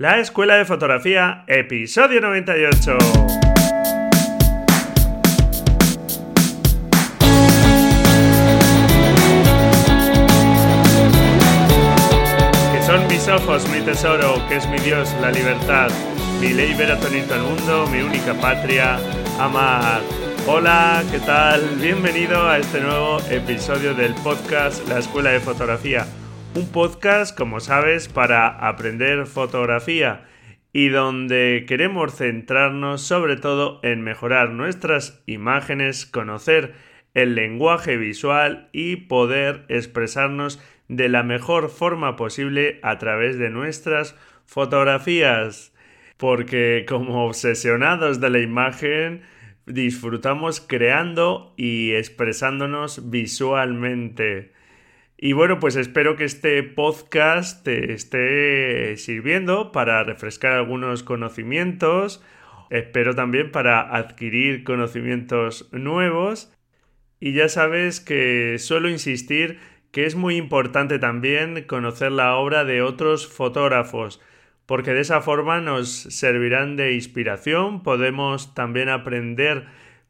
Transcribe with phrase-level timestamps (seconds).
[0.00, 2.98] La Escuela de Fotografía, episodio 98.
[12.72, 15.90] Que son mis ojos, mi tesoro, que es mi Dios, la libertad,
[16.40, 19.00] mi ley ver a el mundo, mi única patria,
[19.40, 20.00] amar.
[20.46, 21.60] Hola, ¿qué tal?
[21.80, 26.06] Bienvenido a este nuevo episodio del podcast La Escuela de Fotografía
[26.58, 30.26] un podcast, como sabes, para aprender fotografía
[30.72, 36.74] y donde queremos centrarnos sobre todo en mejorar nuestras imágenes, conocer
[37.14, 44.16] el lenguaje visual y poder expresarnos de la mejor forma posible a través de nuestras
[44.44, 45.72] fotografías.
[46.16, 49.22] Porque como obsesionados de la imagen,
[49.66, 54.57] disfrutamos creando y expresándonos visualmente.
[55.20, 62.22] Y bueno, pues espero que este podcast te esté sirviendo para refrescar algunos conocimientos,
[62.70, 66.54] espero también para adquirir conocimientos nuevos.
[67.18, 69.58] Y ya sabes que suelo insistir
[69.90, 74.20] que es muy importante también conocer la obra de otros fotógrafos,
[74.66, 79.66] porque de esa forma nos servirán de inspiración, podemos también aprender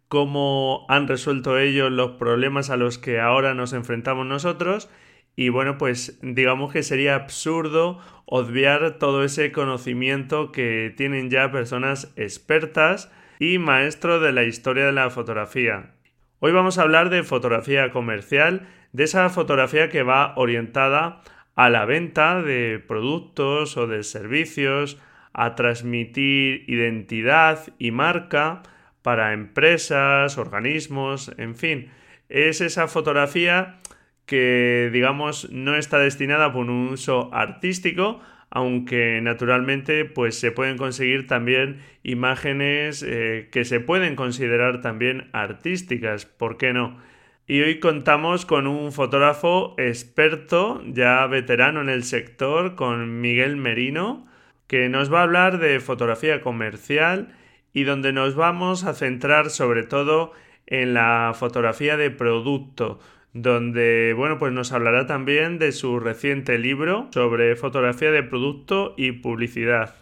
[0.08, 4.90] cómo han resuelto ellos los problemas a los que ahora nos enfrentamos nosotros
[5.38, 12.12] y bueno, pues digamos que sería absurdo obviar todo ese conocimiento que tienen ya personas
[12.16, 15.94] expertas y maestros de la historia de la fotografía.
[16.40, 21.22] Hoy vamos a hablar de fotografía comercial, de esa fotografía que va orientada
[21.54, 25.00] a la venta de productos o de servicios,
[25.32, 28.64] a transmitir identidad y marca,
[29.02, 31.90] para empresas, organismos, en fin.
[32.28, 33.78] Es esa fotografía
[34.26, 41.26] que, digamos, no está destinada por un uso artístico, aunque naturalmente pues se pueden conseguir
[41.26, 46.98] también imágenes eh, que se pueden considerar también artísticas, ¿por qué no?
[47.46, 54.26] Y hoy contamos con un fotógrafo experto, ya veterano en el sector, con Miguel Merino,
[54.66, 57.34] que nos va a hablar de fotografía comercial
[57.78, 60.32] y donde nos vamos a centrar sobre todo
[60.66, 62.98] en la fotografía de producto,
[63.32, 69.12] donde bueno, pues nos hablará también de su reciente libro sobre fotografía de producto y
[69.12, 69.94] publicidad.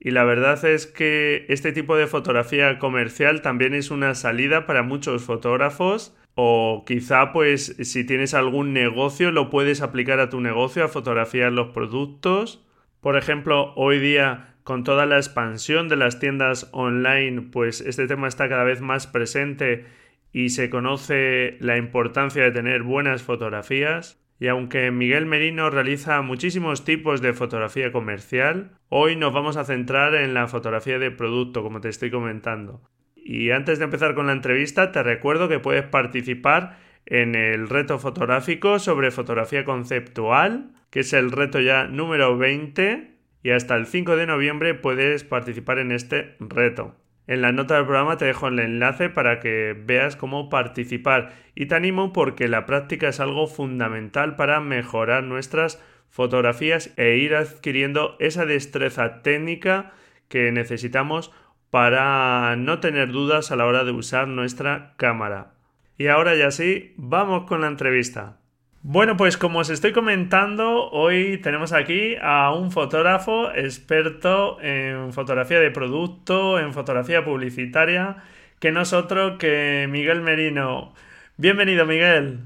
[0.00, 4.82] Y la verdad es que este tipo de fotografía comercial también es una salida para
[4.82, 10.84] muchos fotógrafos o quizá pues si tienes algún negocio lo puedes aplicar a tu negocio
[10.84, 12.66] a fotografiar los productos.
[13.00, 18.28] Por ejemplo, hoy día con toda la expansión de las tiendas online, pues este tema
[18.28, 19.86] está cada vez más presente
[20.32, 24.18] y se conoce la importancia de tener buenas fotografías.
[24.38, 30.14] Y aunque Miguel Merino realiza muchísimos tipos de fotografía comercial, hoy nos vamos a centrar
[30.14, 32.82] en la fotografía de producto, como te estoy comentando.
[33.14, 37.98] Y antes de empezar con la entrevista, te recuerdo que puedes participar en el reto
[37.98, 43.11] fotográfico sobre fotografía conceptual, que es el reto ya número 20,
[43.42, 46.96] y hasta el 5 de noviembre puedes participar en este reto.
[47.26, 51.66] En la nota del programa te dejo el enlace para que veas cómo participar y
[51.66, 58.16] te animo porque la práctica es algo fundamental para mejorar nuestras fotografías e ir adquiriendo
[58.18, 59.92] esa destreza técnica
[60.28, 61.32] que necesitamos
[61.70, 65.54] para no tener dudas a la hora de usar nuestra cámara.
[65.96, 68.41] Y ahora ya sí, vamos con la entrevista.
[68.84, 75.60] Bueno, pues como os estoy comentando, hoy tenemos aquí a un fotógrafo experto en fotografía
[75.60, 78.16] de producto, en fotografía publicitaria,
[78.58, 80.94] que no es otro que Miguel Merino.
[81.36, 82.40] Bienvenido, Miguel.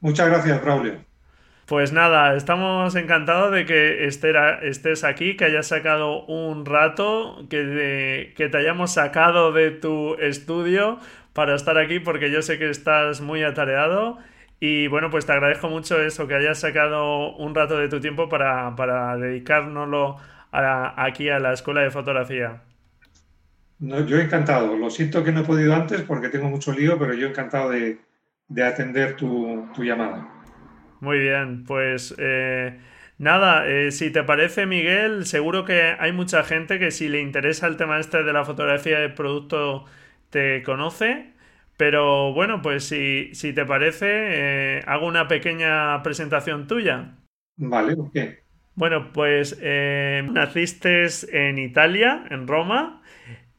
[0.00, 1.04] Muchas gracias, Braulio.
[1.66, 8.48] Pues nada, estamos encantados de que estés aquí, que hayas sacado un rato, que, que
[8.48, 10.98] te hayamos sacado de tu estudio
[11.32, 14.18] para estar aquí, porque yo sé que estás muy atareado.
[14.60, 18.28] Y bueno, pues te agradezco mucho eso, que hayas sacado un rato de tu tiempo
[18.28, 20.16] para, para dedicárnoslo
[20.50, 22.62] aquí a la escuela de fotografía.
[23.78, 24.76] No, yo encantado.
[24.76, 27.98] Lo siento que no he podido antes porque tengo mucho lío, pero yo encantado de,
[28.62, 30.28] atender tu, llamada.
[31.00, 32.76] Muy bien, pues eh,
[33.18, 37.68] nada, eh, si te parece, Miguel, seguro que hay mucha gente que si le interesa
[37.68, 39.84] el tema este de la fotografía de producto
[40.30, 41.37] te conoce.
[41.78, 47.14] Pero bueno, pues si, te parece, eh, hago una pequeña presentación tuya.
[47.56, 48.40] Vale, ¿por qué?
[48.74, 53.00] Bueno, pues eh, naciste en Italia, en Roma,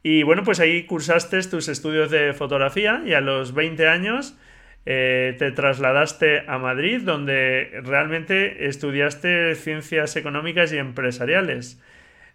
[0.04, 4.38] y bueno, pues ahí cursaste tus estudios de fotografía y a los 20 años
[4.86, 11.82] eh, te trasladaste a Madrid, donde realmente estudiaste ciencias económicas y empresariales.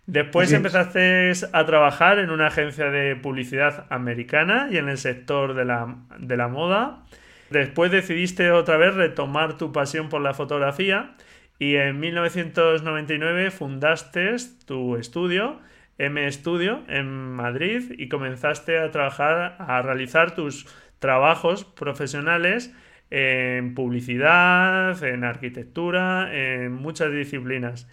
[0.07, 5.65] Después empezaste a trabajar en una agencia de publicidad americana y en el sector de
[5.65, 7.05] la, de la moda.
[7.49, 11.15] Después decidiste otra vez retomar tu pasión por la fotografía
[11.59, 14.37] y en 1999 fundaste
[14.67, 15.61] tu estudio,
[15.99, 20.67] M Studio, en Madrid y comenzaste a trabajar, a realizar tus
[20.99, 22.75] trabajos profesionales
[23.11, 27.89] en publicidad, en arquitectura, en muchas disciplinas.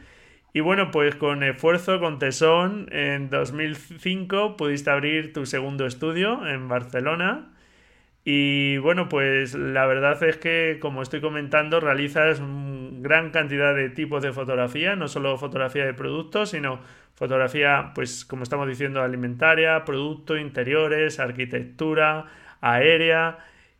[0.53, 6.67] Y bueno, pues con esfuerzo, con tesón, en 2005 pudiste abrir tu segundo estudio en
[6.67, 7.53] Barcelona.
[8.23, 12.41] Y bueno, pues la verdad es que, como estoy comentando, realizas
[13.01, 16.81] gran cantidad de tipos de fotografía, no solo fotografía de productos, sino
[17.15, 22.25] fotografía, pues como estamos diciendo, alimentaria, producto, interiores, arquitectura,
[22.61, 23.39] aérea.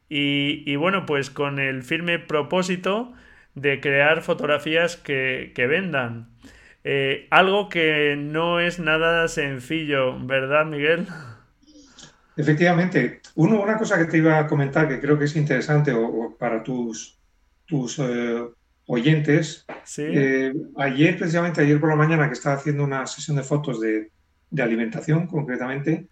[0.10, 3.14] Y, y bueno, pues con el firme propósito
[3.56, 6.30] de crear fotografías que, que vendan.
[6.84, 11.08] Eh, algo que no es nada sencillo, ¿verdad, Miguel?
[12.36, 13.22] Efectivamente.
[13.36, 16.64] Uno, una cosa que te iba a comentar que creo que es interesante o, para
[16.64, 17.20] tus,
[17.66, 18.44] tus eh,
[18.88, 19.66] oyentes.
[19.98, 24.12] Eh, ayer, precisamente ayer por la mañana, que estaba haciendo una sesión de fotos de,
[24.50, 26.08] de alimentación, concretamente,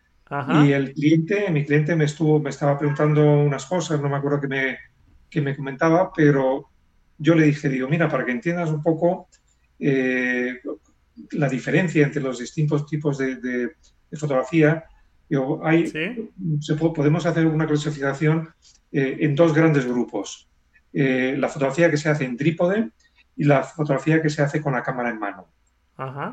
[0.63, 4.39] y el cliente, mi cliente me estuvo, me estaba preguntando unas cosas, no me acuerdo
[4.39, 4.77] que me,
[5.27, 6.69] que me comentaba, pero
[7.17, 9.27] yo le dije, digo, mira, para que entiendas un poco
[9.79, 10.59] eh,
[11.31, 13.71] la diferencia entre los distintos tipos de,
[14.13, 14.85] fotografía.
[15.63, 15.91] hay,
[16.93, 18.49] podemos hacer una clasificación
[18.91, 20.49] eh, en dos grandes grupos.
[20.91, 22.89] Eh, la fotografía que se hace en trípode
[23.35, 25.47] y la fotografía que se hace con la cámara en mano.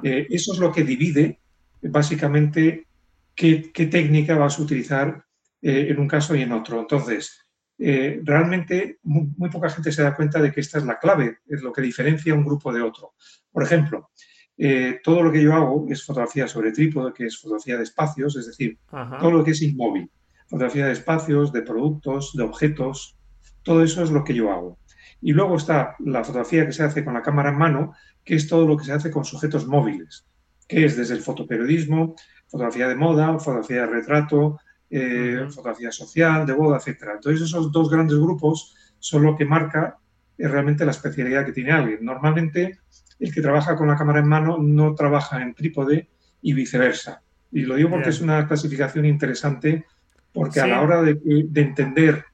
[0.03, 1.41] eso es lo que divide
[1.83, 2.87] básicamente
[3.35, 5.25] qué, qué técnica vas a utilizar
[5.61, 6.81] en un caso y en otro.
[6.81, 7.46] Entonces,
[7.79, 11.63] eh, realmente muy, poca gente se da cuenta de que esta es la clave, es
[11.63, 13.15] lo que diferencia un grupo de otro.
[13.53, 14.11] Por ejemplo,
[14.57, 18.37] eh, todo lo que yo hago es fotografía sobre trípode, que es fotografía de espacios,
[18.37, 18.79] es decir,
[19.21, 20.11] todo lo que es inmóvil.
[20.49, 23.19] Fotografía de espacios, de productos, de objetos,
[23.63, 24.79] todo eso es lo que yo hago.
[25.21, 27.93] Y luego está la fotografía que se hace con la cámara en mano,
[28.25, 30.27] que es todo lo que se hace con sujetos móviles,
[30.69, 32.15] que es desde el fotoperiodismo,
[32.49, 37.15] fotografía de moda, fotografía de retrato, eh, fotografía social, de boda, etcétera.
[37.15, 39.99] Entonces esos dos grandes grupos son lo que marca
[40.39, 42.05] eh, realmente la especialidad que tiene alguien.
[42.05, 42.79] Normalmente
[43.19, 46.09] el que trabaja con la cámara en mano no trabaja en trípode
[46.43, 47.23] y viceversa.
[47.51, 49.87] Y lo digo porque es una clasificación interesante
[50.33, 51.19] porque a la hora de,
[51.55, 52.25] entender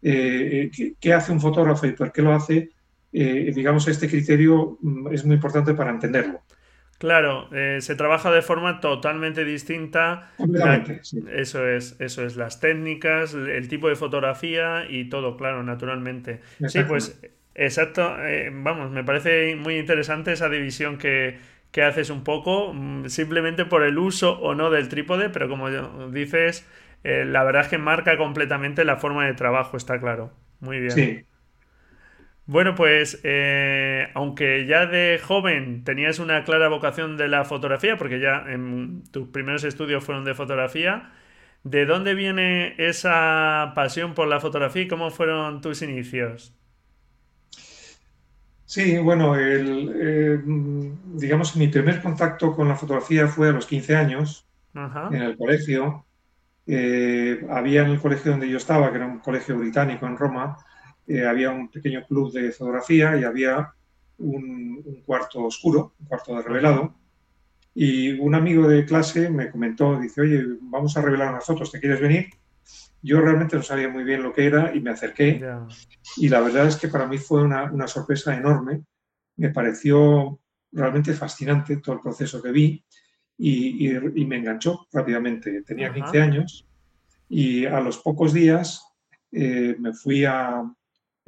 [0.00, 0.70] eh,
[1.00, 2.70] qué, hace un fotógrafo y por qué lo hace,
[3.10, 6.42] digamos, este criterio mm, es muy importante para entenderlo.
[6.98, 10.32] Claro, eh, se trabaja de forma totalmente distinta.
[11.32, 16.40] Eso es, eso es, las técnicas, el tipo de fotografía y todo, claro, naturalmente.
[16.66, 17.20] Sí, pues
[17.54, 21.38] exacto, eh, vamos, me parece muy interesante esa división que,
[21.70, 25.70] que, haces un poco, mm, simplemente por el uso o no del trípode, pero como
[26.10, 26.66] dices,
[27.04, 30.32] eh, la verdad es que marca completamente la forma de trabajo, está claro.
[30.60, 30.90] Muy bien.
[30.90, 31.24] Sí.
[32.48, 38.20] Bueno, pues eh, aunque ya de joven tenías una clara vocación de la fotografía, porque
[38.20, 41.12] ya en tus primeros estudios fueron de fotografía,
[41.62, 46.54] ¿de dónde viene esa pasión por la fotografía y cómo fueron tus inicios?
[48.64, 53.96] Sí, bueno, eh, digamos que mi primer contacto con la fotografía fue a los 15
[53.96, 54.46] años,
[55.10, 56.06] en el colegio.
[56.66, 60.58] Eh, había en el colegio donde yo estaba, que era un colegio británico en Roma,
[61.08, 63.72] eh, había un pequeño club de fotografía y había
[64.18, 66.94] un, cuarto oscuro, un cuarto de revelado.
[67.74, 71.80] Y un amigo de clase me comentó, dice, oye, vamos a revelar unas fotos, ¿te
[71.80, 72.28] quieres venir?
[73.00, 75.42] Yo realmente no sabía muy bien lo que era y me acerqué.
[76.16, 78.82] Y la verdad es que para mí fue una, sorpresa enorme.
[79.36, 80.38] Me pareció
[80.72, 82.84] realmente fascinante todo el proceso que vi
[83.38, 83.88] y,
[84.26, 85.62] me enganchó rápidamente.
[85.62, 86.68] Tenía 15 años
[87.30, 88.84] y a los pocos días
[89.30, 90.64] eh, me fui a,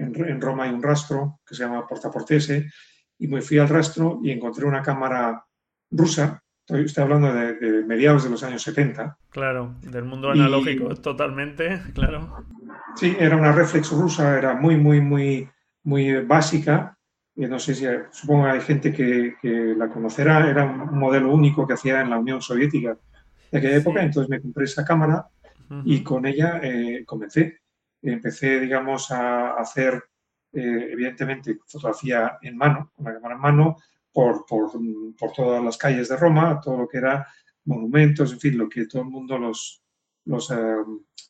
[0.00, 2.70] en, Roma hay un rastro que se llama Portaportese
[3.18, 5.44] y me fui al rastro y encontré una cámara
[5.90, 6.42] rusa.
[6.66, 9.18] Estoy, hablando de, mediados de los años 70.
[9.30, 12.44] Claro, del mundo analógico totalmente, claro.
[12.96, 15.48] Sí, era una reflex rusa, era muy, muy, muy,
[15.84, 16.96] muy básica.
[17.34, 20.48] No sé si, supongo que hay gente que, la conocerá.
[20.48, 22.96] Era un modelo único que hacía en la Unión Soviética
[23.50, 24.02] de aquella época.
[24.02, 25.26] Entonces me compré esa cámara
[25.84, 27.59] y con ella eh, comencé
[28.02, 30.02] empecé, digamos, a hacer,
[30.52, 33.76] eh, evidentemente, fotografía en mano, con la cámara en mano,
[34.12, 34.72] por, por,
[35.18, 37.26] por, todas las calles de Roma, todo lo que era
[37.64, 39.82] monumentos, en fin, lo que todo el mundo, los,
[40.24, 40.76] los eh,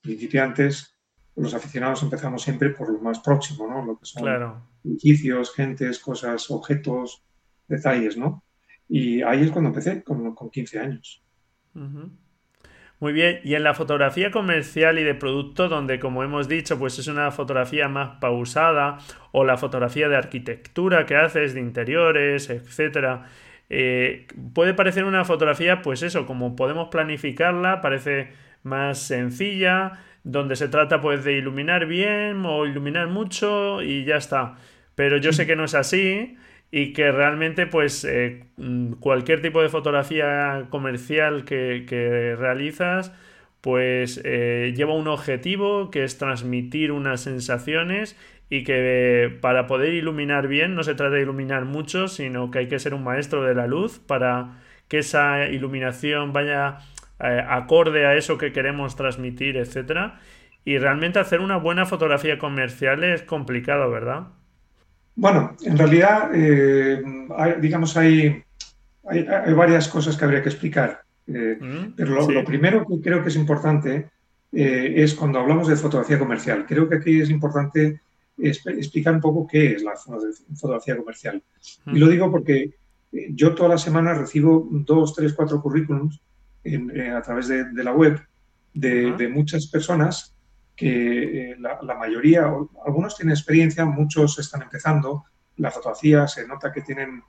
[0.00, 0.96] principiantes,
[1.36, 3.84] los aficionados empezamos siempre por lo más próximo, ¿no?
[3.84, 7.22] Lo que son edificios, gentes, cosas, objetos,
[7.68, 8.44] detalles, ¿no?
[8.88, 11.22] Y ahí es cuando empecé, con, con 15 años.
[13.00, 16.98] Muy bien, y en la fotografía comercial y de producto, donde como hemos dicho, pues
[16.98, 18.98] es una fotografía más pausada,
[19.32, 23.24] o la fotografía de arquitectura que haces, de interiores, etcétera,
[23.70, 28.32] eh, puede parecer una fotografía, pues eso, como podemos planificarla, parece
[28.64, 29.92] más sencilla,
[30.22, 34.56] donde se trata pues de iluminar bien o iluminar mucho y ya está.
[34.94, 36.36] Pero yo sé que no es así
[36.70, 43.12] y que realmente pues eh, mm, cualquier tipo de fotografía comercial que, realizas
[43.60, 48.16] pues eh, lleva un objetivo que es transmitir unas sensaciones
[48.48, 52.68] y que para poder iluminar bien no se trata de iluminar mucho sino que hay
[52.68, 56.78] que ser un maestro de la luz para que esa iluminación vaya
[57.20, 60.20] eh, acorde a eso que queremos transmitir, etcétera.
[60.64, 64.28] Y realmente hacer una buena fotografía comercial es complicado, ¿verdad?
[65.20, 67.02] Bueno, en realidad, eh,
[67.60, 68.42] digamos, hay,
[69.04, 71.02] hay, varias cosas que habría que explicar.
[71.26, 74.08] Eh, mm, pero lo, primero que creo que es importante
[74.50, 76.64] es cuando hablamos de fotografía comercial.
[76.66, 78.00] Creo que aquí es importante
[78.38, 79.92] explicar un poco qué es la
[80.56, 81.42] fotografía comercial.
[81.86, 82.10] Y lo mm.
[82.10, 82.74] digo porque
[83.12, 86.20] yo todas las semanas recibo dos, tres, cuatro currículums
[86.64, 88.20] eh, a través de, la web
[88.74, 90.34] de, muchas personas
[90.80, 92.50] que eh, la, mayoría,
[92.86, 95.26] algunos tienen experiencia, muchos están empezando.
[95.58, 97.22] La fotografía se nota que tienen,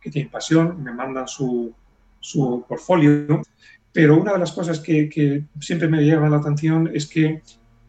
[0.00, 1.70] que tienen pasión, me mandan su,
[2.18, 3.42] su portfolio.
[3.92, 7.42] Pero una de las cosas que, siempre me llama la atención es que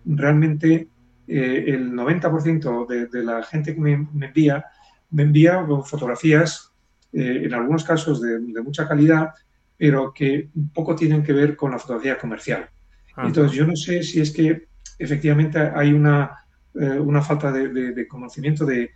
[0.04, 0.90] realmente
[1.30, 4.66] eh, el 90% de, la gente que me, envía,
[5.12, 6.74] me envía fotografías,
[7.14, 9.30] en algunos casos de, mucha calidad,
[9.78, 12.70] pero que poco tienen que ver con la fotografía comercial.
[13.16, 18.66] Entonces, yo no sé si es que efectivamente hay una, eh, una falta de, conocimiento
[18.66, 18.92] de,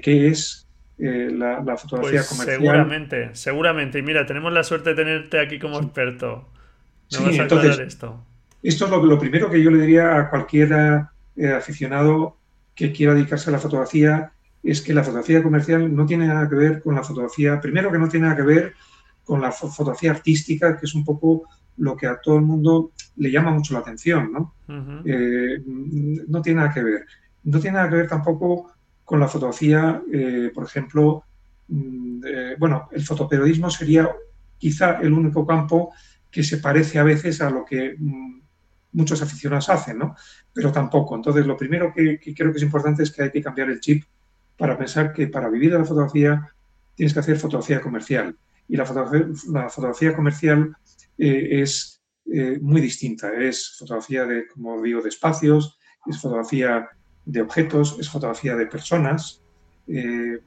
[0.00, 2.60] qué es eh, la, fotografía pues comercial.
[2.60, 3.98] Seguramente, seguramente.
[3.98, 6.48] Y mira, tenemos la suerte de tenerte aquí como experto.
[7.08, 8.24] sí, entonces, esto?
[8.62, 10.72] Esto es lo, primero que yo le diría a cualquier
[11.36, 12.36] eh, aficionado
[12.74, 16.56] que quiera dedicarse a la fotografía, es que la fotografía comercial no tiene nada que
[16.56, 18.74] ver con la fotografía, primero que no tiene nada que ver
[19.24, 21.44] con la fotografía artística, que es un poco
[21.78, 24.54] lo que a todo el mundo le llama mucho la atención, ¿no?
[25.04, 27.06] Eh, no tiene nada que ver.
[27.44, 28.72] No tiene nada que ver tampoco
[29.04, 31.24] con la fotografía, eh, por ejemplo,
[31.68, 32.20] mm,
[32.58, 34.08] bueno, el fotoperiodismo sería
[34.58, 35.92] quizá el único campo
[36.30, 38.40] que se parece a veces a lo que mm,
[38.92, 40.16] muchos aficionados hacen, ¿no?
[40.52, 41.16] Pero tampoco.
[41.16, 43.80] Entonces, lo primero que, que, creo que es importante es que hay que cambiar el
[43.80, 44.04] chip
[44.56, 46.52] para pensar que para vivir de la fotografía
[46.94, 48.36] tienes que hacer fotografía comercial
[48.68, 50.76] y la fotografía, comercial
[51.18, 53.32] eh, es eh, muy distinta.
[53.32, 56.88] Es fotografía de, como digo, de espacios, es fotografía
[57.24, 59.42] de objetos, es fotografía de personas,
[59.88, 60.38] eh,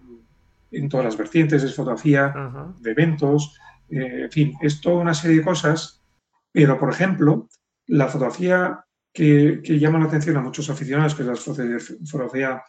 [0.72, 2.34] en todas las vertientes, es fotografía
[2.80, 3.60] de eventos,
[3.90, 6.01] en fin, es toda una serie de cosas,
[6.50, 7.50] pero por ejemplo,
[7.88, 12.63] la fotografía que, llama la atención a muchos aficionados, que es la fotografía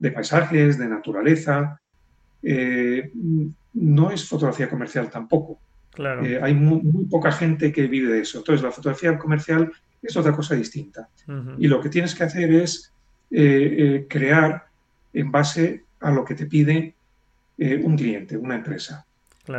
[0.00, 1.80] de paisajes, de naturaleza,
[2.42, 5.60] no es fotografía comercial tampoco.
[5.94, 6.24] Claro.
[6.24, 8.38] Eh, hay muy, poca gente que vive de eso.
[8.38, 9.72] Entonces, la fotografía comercial
[10.02, 11.08] es otra cosa distinta.
[11.58, 12.92] Y lo que tienes que hacer es
[13.30, 14.66] eh, eh, crear
[15.12, 16.94] en base a lo que te pide
[17.56, 19.06] un cliente, una empresa.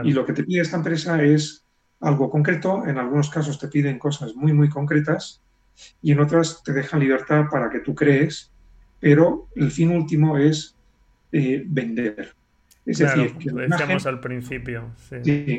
[0.03, 1.63] Y lo que te pide esta empresa es
[2.01, 2.85] algo concreto.
[2.85, 5.41] En algunos casos te piden cosas muy, muy concretas
[6.01, 8.51] y en otras te dejan libertad para que tú crees,
[8.99, 10.75] pero el fin último es
[11.31, 12.35] vender.
[12.85, 14.91] Es decir, que la imagen, al principio.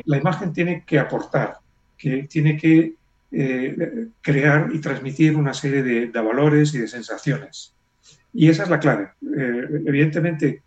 [0.05, 1.57] la imagen tiene que aportar,
[1.97, 2.93] que tiene que
[3.29, 7.73] eh, crear y transmitir una serie de, valores y de sensaciones.
[8.33, 9.09] Y esa es la clave.
[9.21, 10.61] Eh, evidentemente,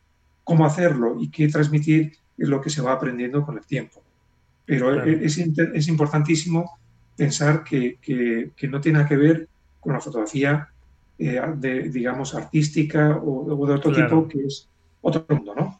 [0.44, 4.02] cómo hacerlo y qué transmitir es lo que se va aprendiendo con el tiempo.
[4.66, 6.78] Pero es, es, importantísimo
[7.16, 9.48] pensar que, que, no tiene que ver
[9.80, 10.68] con la fotografía,
[11.18, 14.68] eh, de, digamos, artística o, de otro tipo, que es
[15.00, 15.79] otro mundo, ¿no?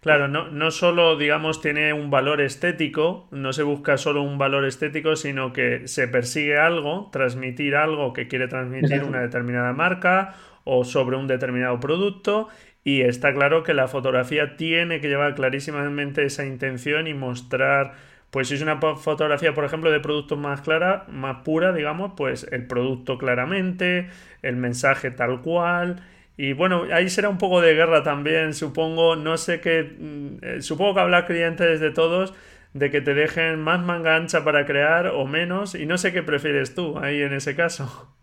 [0.00, 4.64] Claro, no, no solo, digamos, tiene un valor estético, no se busca solo un valor
[4.64, 10.84] estético, sino que se persigue algo, transmitir algo que quiere transmitir una determinada marca o
[10.84, 12.48] sobre un determinado producto.
[12.82, 17.92] Y está claro que la fotografía tiene que llevar clarísimamente esa intención y mostrar,
[18.30, 22.46] pues si es una fotografía, por ejemplo, de productos más clara, más pura, digamos, pues
[22.50, 24.08] el producto claramente,
[24.40, 26.00] el mensaje tal cual
[26.42, 29.14] y bueno, ahí será un poco de guerra también, supongo.
[29.14, 29.82] No sé qué.
[29.82, 32.32] Mm, eh, supongo que habrá clientes de todos
[32.72, 35.74] de que te dejen más manga ancha para crear o menos.
[35.74, 38.16] Y no sé qué prefieres tú ahí en ese caso.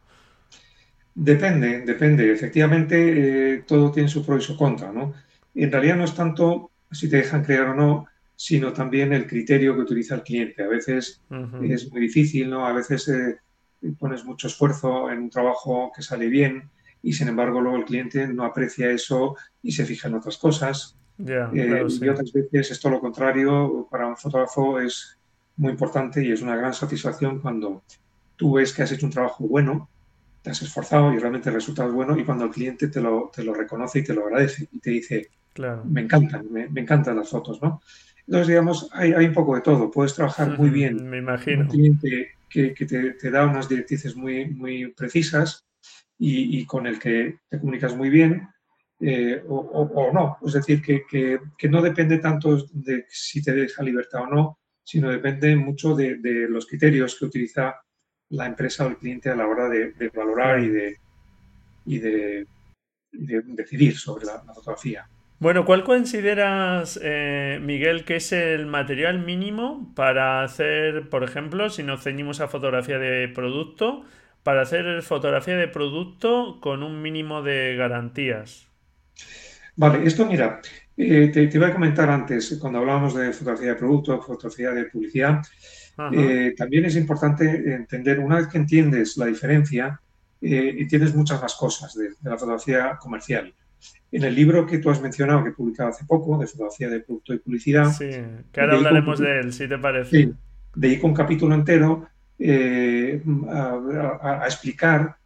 [1.14, 2.32] Depende, depende.
[2.32, 2.96] Efectivamente,
[3.54, 5.14] eh, todo tiene su pro y su contra, ¿no?
[5.54, 9.76] en realidad no es tanto si te dejan crear o no, sino también el criterio
[9.76, 10.64] que utiliza el cliente.
[10.64, 11.22] A veces
[11.62, 12.66] es muy difícil, ¿no?
[12.66, 13.38] A veces eh,
[14.00, 18.28] pones mucho esfuerzo en un trabajo que sale bien y sin embargo luego el cliente
[18.28, 20.98] no aprecia eso y se fija en otras cosas.
[21.26, 25.18] Eh, y otras veces es todo lo contrario, para un fotógrafo es
[25.56, 27.84] muy importante y es una gran satisfacción cuando
[28.36, 29.90] tú ves que has hecho un trabajo bueno,
[30.44, 33.32] te has esforzado y realmente el resultado es bueno y cuando el cliente te lo,
[33.36, 35.84] te lo reconoce y te lo agradece y te dice, claro.
[35.86, 37.82] me encantan, me, encantan las fotos, ¿no?
[38.28, 39.90] Entonces, digamos, hay, hay, un poco de todo.
[39.90, 41.62] Puedes trabajar muy bien me imagino.
[41.62, 45.66] un cliente que, que te, te, da unas directrices muy, muy precisas
[46.20, 48.48] y, con el que te comunicas muy bien
[49.00, 50.38] eh, o, no.
[50.46, 55.10] Es decir, que, que, no depende tanto de si te deja libertad o no, sino
[55.10, 57.76] depende mucho de, de los criterios que utiliza
[58.30, 60.98] la empresa o el cliente a la hora de, valorar y de,
[61.86, 62.48] y de,
[63.12, 65.08] decidir sobre la, fotografía.
[65.40, 71.84] Bueno, ¿cuál consideras, eh, Miguel, que es el material mínimo para hacer, por ejemplo, si
[71.84, 74.04] nos ceñimos a fotografía de producto,
[74.48, 78.70] para hacer fotografía de producto con un mínimo de garantías?
[79.76, 80.62] Vale, esto mira,
[80.96, 84.86] eh, te, te, iba a comentar antes, cuando hablábamos de fotografía de producto, fotografía de
[84.86, 85.42] publicidad,
[86.14, 90.00] eh, también es importante entender, una vez que entiendes la diferencia,
[90.40, 93.54] eh, entiendes muchas más cosas de, la fotografía comercial.
[94.14, 97.02] En el libro que tú has mencionado, que he publicado hace poco, de fotografía de
[97.02, 97.92] producto y publicidad.
[97.92, 98.12] Sí,
[98.54, 100.10] que ahora hablaremos de él, si te parece.
[100.10, 100.34] Sí,
[100.74, 102.08] dedico un capítulo entero
[102.40, 105.18] eh, a, explicar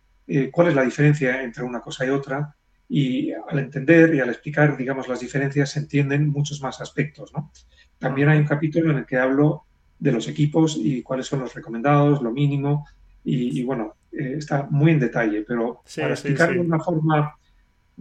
[0.51, 2.55] cuál es la diferencia entre una cosa y otra.
[2.87, 7.33] Y al entender y al explicar, digamos, las diferencias, se entienden muchos más aspectos.
[7.33, 7.51] ¿no?
[7.99, 9.63] También hay un capítulo en el que hablo
[9.99, 12.87] de los equipos y cuáles son los recomendados, lo mínimo.
[13.23, 17.35] Y, bueno, eh, está muy en detalle, pero para explicarlo de una forma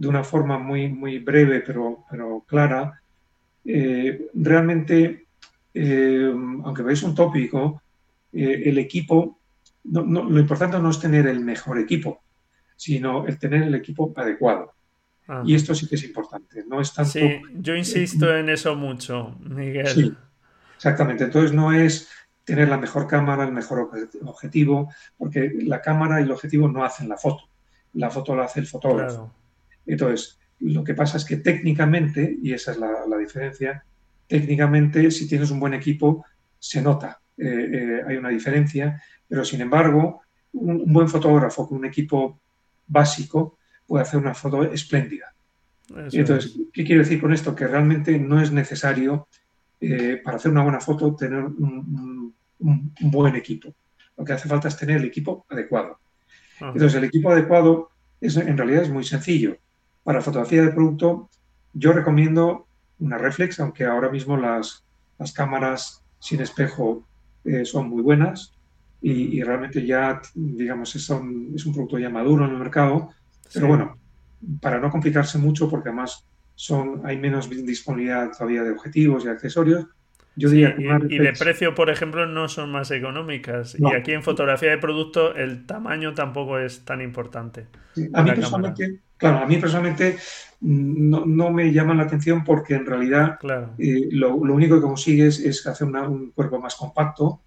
[0.01, 2.99] de una forma muy, muy breve pero, pero clara,
[3.63, 5.27] eh, realmente,
[5.75, 7.83] eh, aunque veáis un tópico,
[8.31, 9.39] el equipo,
[9.83, 12.21] lo importante no es tener el mejor equipo,
[12.75, 14.73] sino el tener el equipo adecuado.
[15.45, 16.63] Y esto sí que es importante.
[16.67, 20.17] No es tanto, sí, yo insisto en eso mucho, Miguel.
[20.75, 22.09] Exactamente, entonces no es
[22.43, 23.89] tener la mejor cámara, el mejor
[24.23, 27.43] objetivo, porque la cámara y el objetivo no hacen la foto,
[27.93, 29.31] la foto la hace el fotógrafo.
[29.85, 33.85] Entonces, lo que pasa es que técnicamente, y esa es la, diferencia,
[34.27, 36.25] técnicamente si tienes un buen equipo
[36.59, 40.21] se nota, eh, eh, hay una diferencia, pero sin embargo,
[40.53, 42.39] un, buen fotógrafo con un equipo
[42.87, 45.33] básico puede hacer una foto espléndida.
[46.11, 47.55] Entonces, ¿qué quiero decir con esto?
[47.55, 49.27] Que realmente no es necesario
[49.81, 53.73] eh, para hacer una buena foto, tener un, buen equipo.
[54.15, 55.97] Lo que hace falta es tener el equipo adecuado.
[56.59, 57.89] Entonces, el equipo adecuado
[58.21, 59.57] es, en realidad es muy sencillo.
[60.03, 61.29] Para fotografía de producto,
[61.73, 62.67] yo recomiendo
[62.99, 64.85] una reflex, aunque ahora mismo las,
[65.17, 67.03] las cámaras sin espejo
[67.43, 68.53] eh, son muy buenas
[69.01, 73.09] y, realmente ya, digamos, es un, es un producto ya maduro en el mercado.
[73.51, 73.97] Pero bueno,
[74.61, 79.87] para no complicarse mucho, porque además son, hay menos disponibilidad todavía de objetivos y accesorios.
[80.35, 80.75] Yo diría
[81.09, 83.75] y, de precio, por ejemplo, no son más económicas.
[83.77, 87.67] Y aquí en fotografía de producto el tamaño tampoco es tan importante.
[88.13, 90.17] A mí personalmente, claro, a mí personalmente
[90.59, 93.39] no, no, me llaman la atención porque en realidad
[93.77, 97.41] eh, lo, lo, único que consigues es hacer un cuerpo más compacto,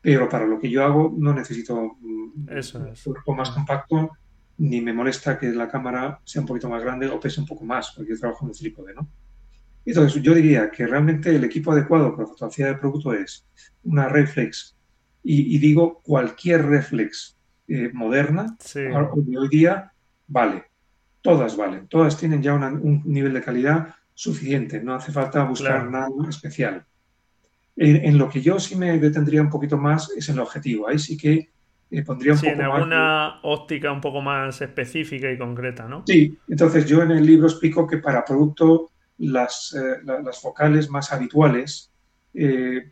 [0.00, 4.10] pero para lo que yo hago no necesito mm, Eso un cuerpo más compacto
[4.58, 7.64] ni me molesta que la cámara sea un poquito más grande o pese un poco
[7.64, 9.08] más, porque yo trabajo en un trípode, ¿no?
[9.84, 13.46] Entonces, yo diría que realmente el equipo adecuado para fotografía de producto es
[13.84, 14.76] una reflex,
[15.22, 17.36] y, digo cualquier reflex
[17.68, 19.92] eh, moderna, de hoy día,
[20.26, 20.64] vale.
[21.28, 26.08] Todas valen, todas tienen ya un nivel de calidad suficiente, no hace falta buscar nada
[26.28, 26.84] especial.
[27.76, 30.88] En, en, lo que yo sí me detendría un poquito más es en el objetivo.
[30.88, 31.50] Ahí sí que
[32.04, 36.04] pondría un sí, en alguna óptica un poco más específica y concreta, ¿no?
[36.06, 41.12] Sí, entonces yo en el libro explico que para producto las, eh, las focales más
[41.12, 41.90] habituales
[42.34, 42.90] eh,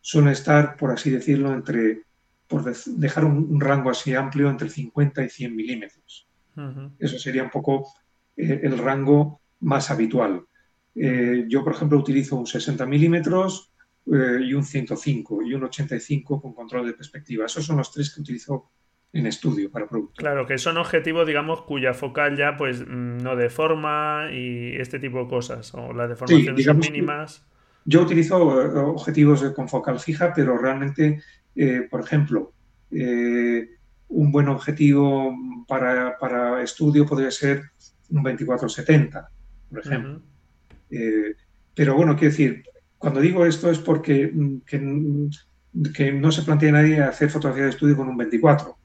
[0.00, 2.02] suelen estar, por así decirlo, entre,
[2.46, 6.25] por dejar un, rango así amplio entre 50 y 100 milímetros.
[6.98, 7.88] Eso sería un poco
[8.36, 10.44] eh, el rango más habitual.
[10.94, 13.72] yo, por ejemplo, utilizo un 60 milímetros,
[14.12, 17.46] eh, y un 105 y un 85 con control de perspectiva.
[17.46, 18.70] Esos son los tres que utilizo
[19.12, 20.14] en estudio para producto.
[20.16, 25.28] Claro, que son objetivos, digamos, cuya focal ya pues no deforma y este tipo de
[25.28, 27.44] cosas, o las deformaciones son mínimas.
[27.84, 31.20] Yo utilizo eh, objetivos con focal fija, pero realmente,
[31.56, 32.52] eh, por ejemplo,
[34.08, 35.34] un buen objetivo
[35.66, 37.62] para, estudio podría ser
[38.10, 39.28] un 24-70,
[39.70, 40.22] por ejemplo.
[41.74, 42.64] pero bueno, quiero decir,
[42.98, 47.70] cuando digo esto es porque mm, mm, que, no se plantea nadie hacer fotografía de
[47.70, 48.78] estudio con un 24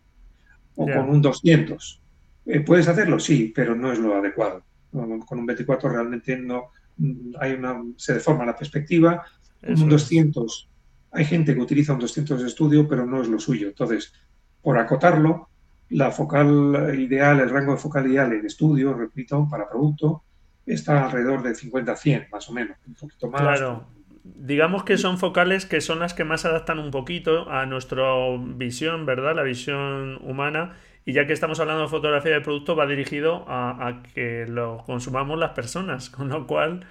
[0.75, 2.01] o con un 200.
[2.47, 3.19] Eh, ¿Puedes hacerlo?
[3.19, 4.63] Sí, pero no es lo adecuado.
[4.91, 9.23] Con un 24 realmente no mm, hay una, se deforma la perspectiva.
[9.61, 10.69] Un 200
[11.11, 13.67] hay gente que utiliza un 200 de estudio, pero no es lo suyo.
[13.67, 14.13] Entonces,
[14.61, 15.49] por acotarlo,
[15.89, 20.23] la focal ideal, el rango de focal ideal en estudio, repito, para producto,
[20.65, 23.41] está alrededor de 50 a 100, más o menos, un poquito más.
[23.41, 23.87] Claro.
[24.23, 28.03] Digamos que son focales que son las que más adaptan un poquito a nuestra
[28.39, 29.35] visión, ¿verdad?
[29.35, 30.77] La visión humana.
[31.05, 35.39] Y ya que estamos hablando de fotografía de producto, va dirigido a, que lo consumamos
[35.39, 36.85] las personas, con lo cual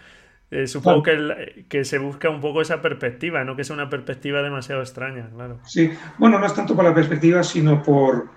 [0.51, 4.43] eh, supongo que, que, se busca un poco esa perspectiva, no que sea una perspectiva
[4.43, 5.61] demasiado extraña, claro.
[5.65, 8.29] Sí, bueno, no es tanto por la perspectiva, sino por,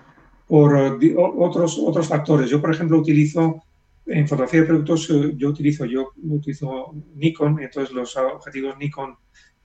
[0.46, 1.00] por
[1.38, 2.48] otros, otros factores.
[2.48, 3.64] Yo, por ejemplo, utilizo
[4.06, 9.16] en fotografía de productos, eh, yo utilizo, yo utilizo Nikon, entonces los objetivos Nikon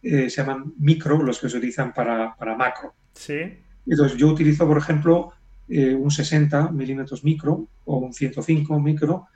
[0.01, 2.95] eh, se llaman micro, los que se utilizan para, para macro.
[3.13, 3.59] Sí.
[3.85, 5.33] Entonces yo utilizo, por ejemplo,
[5.67, 9.27] un 60 milímetros micro o un 105 micro.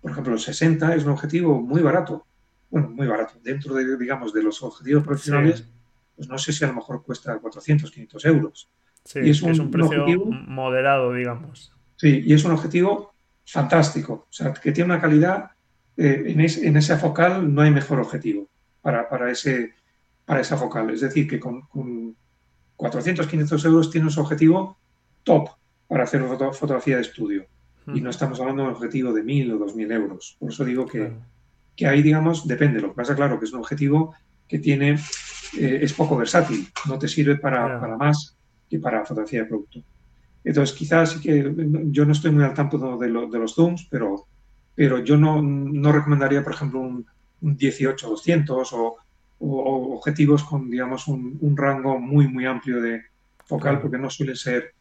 [0.00, 2.24] Por ejemplo, el 60 es un objetivo muy barato
[2.72, 3.34] bueno, muy barato.
[3.42, 5.68] Dentro de, digamos, de los objetivos profesionales,
[6.16, 8.70] pues no sé si a lo mejor cuesta 400, 500 euros.
[9.04, 10.06] Sí, y es un, precio
[10.46, 11.70] moderado, digamos.
[11.96, 14.26] Sí, y es un objetivo fantástico.
[14.30, 15.50] O sea, que tiene una calidad,
[15.98, 18.48] eh, en, en, esa focal no hay mejor objetivo
[18.80, 19.74] para, para, ese,
[20.24, 20.88] para esa focal.
[20.88, 21.68] Es decir, que con,
[22.76, 24.78] 400, 500 euros tiene un objetivo
[25.24, 25.50] top
[25.88, 26.22] para hacer
[26.54, 27.44] fotografía de estudio.
[27.92, 30.36] Y no estamos hablando de un objetivo de 1.000 o 2.000 euros.
[30.38, 31.12] Por eso digo que,
[31.76, 32.80] que ahí, digamos, depende.
[32.80, 34.14] Lo que pasa, claro, que es un objetivo
[34.48, 34.98] que tiene,
[35.58, 38.36] eh, es poco versátil, no te sirve para, para, más
[38.68, 39.82] que para fotografía de producto.
[40.44, 41.54] Entonces, quizás sí que
[41.90, 44.26] yo no estoy muy al tanto de, de los zooms, pero,
[44.74, 47.06] pero yo no, no recomendaría, por ejemplo, un,
[47.42, 48.96] 18-200 o,
[49.40, 53.02] o, objetivos con, digamos, un, un, rango muy, muy amplio de
[53.44, 54.74] focal, porque no suelen ser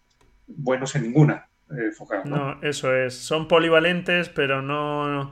[0.48, 1.48] buenos en ninguna.
[1.78, 1.92] Eh,
[2.26, 2.62] ¿no?
[2.62, 3.14] eso es.
[3.14, 5.30] Son polivalentes, pero no,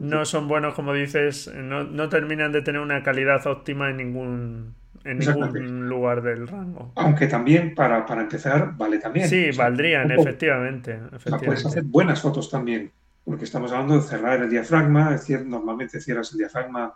[0.00, 4.74] no son buenos, como dices, no, terminan de tener una calidad óptima en ningún,
[5.04, 6.92] en ningún lugar del rango.
[6.96, 9.28] Aunque también, para, empezar, vale también.
[9.28, 10.98] Sí, valdrían, efectivamente,
[11.44, 12.90] puedes hacer buenas fotos también,
[13.24, 16.94] porque estamos hablando de cerrar el diafragma, es decir, normalmente cierras el diafragma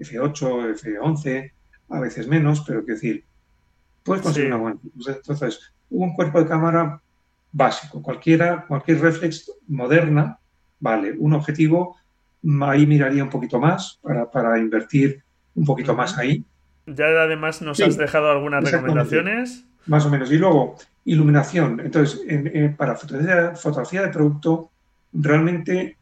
[0.00, 1.52] F8, F11,
[1.90, 3.24] a veces menos, pero que decir,
[4.02, 4.80] puedes conseguir una buena.
[5.06, 7.01] Entonces, un cuerpo de cámara
[7.52, 8.02] básico.
[8.02, 10.38] Cualquiera, cualquier reflex moderna,
[10.80, 11.96] vale, un objetivo,
[12.62, 14.00] ahí miraría un poquito más
[14.32, 15.22] para, invertir
[15.54, 16.44] un poquito más ahí.
[16.86, 19.64] Ya además nos has dejado algunas recomendaciones.
[19.86, 20.32] Más o menos.
[20.32, 21.80] Y luego, iluminación.
[21.80, 22.20] Entonces,
[22.76, 24.70] para fotografía, de producto,
[25.12, 25.98] realmente,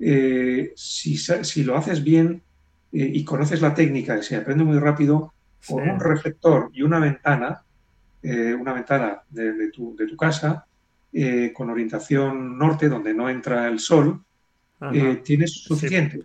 [0.00, 2.42] eh, si, lo haces bien
[2.92, 5.32] eh, y conoces la técnica y se aprende muy rápido,
[5.66, 7.62] con un reflector y una ventana,
[8.22, 10.66] eh, una ventana de, tu, de, tu, casa,
[11.16, 14.20] eh, con orientación norte, donde no entra el sol,
[14.92, 16.24] eh, tienes suficiente.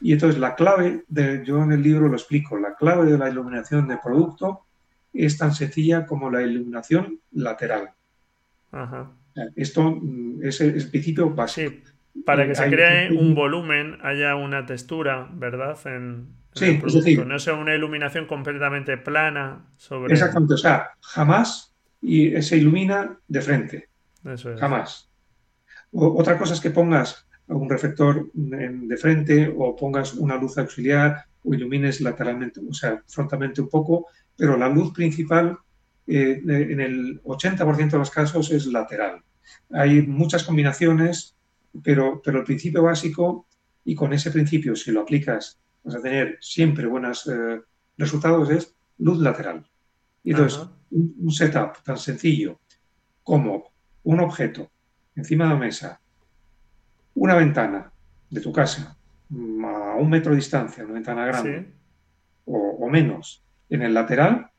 [0.00, 3.30] Y entonces la clave, de, yo en el libro lo explico, la clave de la
[3.30, 4.64] iluminación de producto
[5.12, 7.90] es tan sencilla como la iluminación lateral.
[9.54, 11.88] Esto mm, es el, principio básico.
[12.24, 15.78] para que se cree un volumen, haya una textura, ¿verdad?
[15.86, 20.12] En, sí, es decir, no sea una iluminación completamente plana sobre.
[20.12, 23.88] Exactamente, o sea, jamás y se ilumina de frente.
[24.58, 25.10] Jamás.
[25.92, 31.54] otra cosa es que pongas un reflector de frente o pongas una luz auxiliar o
[31.54, 35.56] ilumines lateralmente, o sea, frontalmente un poco, pero la luz principal
[36.06, 39.22] eh, en el 80% de los casos es lateral.
[39.70, 41.36] Hay muchas combinaciones,
[41.82, 43.46] pero, pero el principio básico,
[43.84, 47.60] y con ese principio, si lo aplicas, vas a tener siempre buenos eh,
[47.96, 49.64] resultados, es luz lateral.
[50.22, 52.60] Y entonces, un setup tan sencillo
[53.22, 53.72] como
[54.04, 54.70] un objeto
[55.16, 56.00] encima de la mesa,
[57.14, 57.90] una ventana
[58.30, 58.96] de tu casa
[59.30, 61.72] a un metro de distancia, una ventana grande,
[62.46, 64.50] o, menos, en el lateral,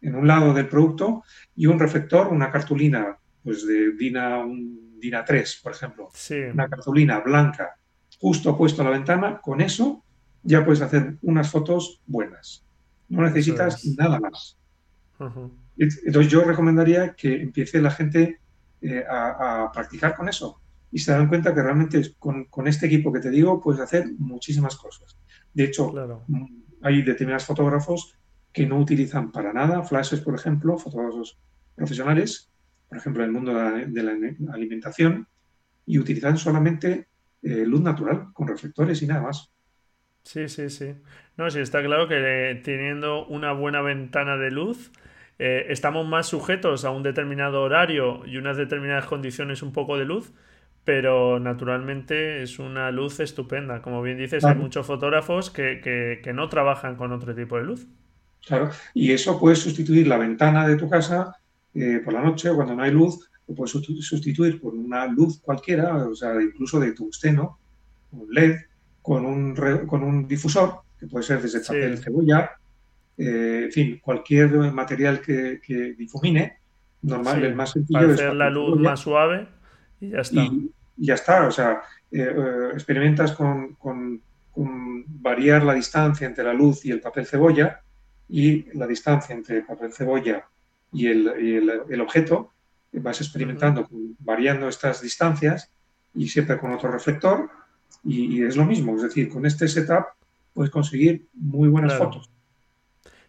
[0.00, 1.22] en un lado del producto,
[1.54, 6.10] y un reflector, una cartulina pues de DINA, un DINA 3, por ejemplo,
[6.52, 7.76] una cartulina blanca
[8.18, 10.02] justo opuesto a la ventana, con eso
[10.42, 12.64] ya puedes hacer unas fotos buenas.
[13.08, 14.56] No necesitas nada más.
[15.76, 18.40] Entonces yo recomendaría que empiece la gente
[18.80, 20.60] eh, a, practicar con eso.
[20.90, 24.76] Y se dan cuenta que realmente con, este equipo que te digo puedes hacer muchísimas
[24.76, 25.18] cosas.
[25.52, 25.92] De hecho,
[26.26, 26.44] mm,
[26.82, 28.16] hay determinados fotógrafos
[28.52, 31.38] que no utilizan para nada flashes, por ejemplo, fotógrafos
[31.74, 32.50] profesionales,
[32.88, 35.28] por ejemplo, en el mundo de la, alimentación,
[35.84, 37.08] y utilizan solamente
[37.42, 39.52] eh, luz natural con reflectores y nada más.
[40.22, 40.94] Sí, sí, sí.
[41.36, 44.90] No, sí, está claro que teniendo una buena ventana de luz,
[45.38, 50.04] eh, estamos más sujetos a un determinado horario y unas determinadas condiciones un poco de
[50.04, 50.32] luz,
[50.84, 53.82] pero naturalmente es una luz estupenda.
[53.82, 57.86] Como bien dices, hay muchos fotógrafos que, no trabajan con otro tipo de luz.
[58.46, 61.34] Claro, y eso puedes sustituir la ventana de tu casa
[61.74, 65.96] eh, por la noche cuando no hay luz, lo puedes sustituir por una luz cualquiera,
[65.96, 67.58] o sea, incluso de tungsteno,
[68.12, 68.56] un LED,
[69.02, 69.54] con un,
[69.86, 72.52] con un difusor, que puede ser desde papel cebolla,
[73.18, 76.58] eh, en fin, cualquier material que, difumine,
[77.02, 79.48] normal, el más sencillo Para hacer la luz más suave
[80.00, 80.42] y ya está.
[80.42, 84.22] Y, ya está, o sea, eh, eh, experimentas con,
[85.08, 87.82] variar la distancia entre la luz y el papel cebolla
[88.28, 90.46] y la distancia entre el papel cebolla
[90.92, 92.52] y el, objeto,
[92.92, 93.86] vas experimentando,
[94.20, 95.70] variando estas distancias
[96.14, 97.50] y siempre con otro reflector
[98.02, 100.06] y, es lo mismo, es decir, con este setup
[100.54, 102.30] puedes conseguir muy buenas fotos.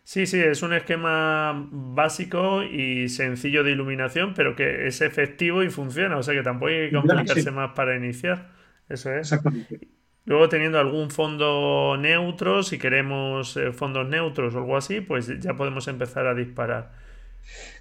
[0.08, 5.70] Sí, sí, es un esquema básico y sencillo de iluminación, pero que es efectivo y
[5.70, 6.16] funciona.
[6.16, 8.48] O sea que tampoco hay que complicarse más para iniciar.
[8.88, 9.34] Eso es.
[9.34, 9.86] Exactamente.
[10.24, 15.58] Luego teniendo algún fondo neutro, si queremos eh, fondos neutros o algo así, pues ya
[15.58, 16.94] podemos empezar a disparar.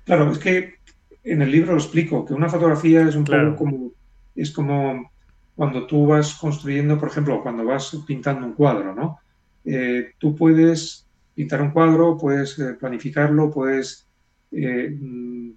[0.02, 0.74] Claro, es que
[1.22, 3.92] en el libro lo explico, que una fotografía es un poco como,
[4.34, 5.12] es como
[5.54, 9.20] cuando tú vas construyendo, por ejemplo, cuando vas pintando un cuadro, ¿no?
[9.64, 11.05] Eh, tú puedes
[11.36, 14.08] pintar un cuadro, puedes eh, planificarlo, puedes
[14.52, 15.50] eh, mm,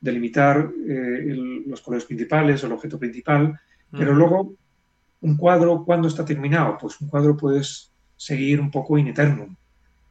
[0.00, 4.54] delimitar eh, los colores principales o el objeto principal, pero luego
[5.20, 6.78] un cuadro, ¿cuándo está terminado?
[6.80, 9.54] Pues un cuadro puedes seguir un poco in eternum.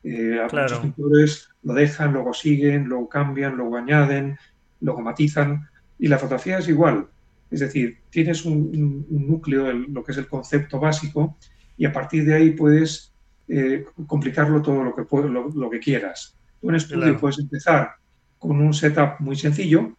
[0.04, 4.38] Muchos pintores lo dejan, luego siguen, luego cambian, luego añaden,
[4.82, 7.08] luego matizan, y la fotografía es igual.
[7.50, 11.38] Es decir, tienes un, núcleo, lo que es el concepto básico,
[11.78, 13.15] y a partir de ahí puedes
[13.48, 15.06] eh, complicarlo todo lo que,
[15.54, 16.36] lo, que quieras.
[16.60, 17.92] Tú en estudio puedes empezar
[18.40, 19.96] con un setup muy sencillo,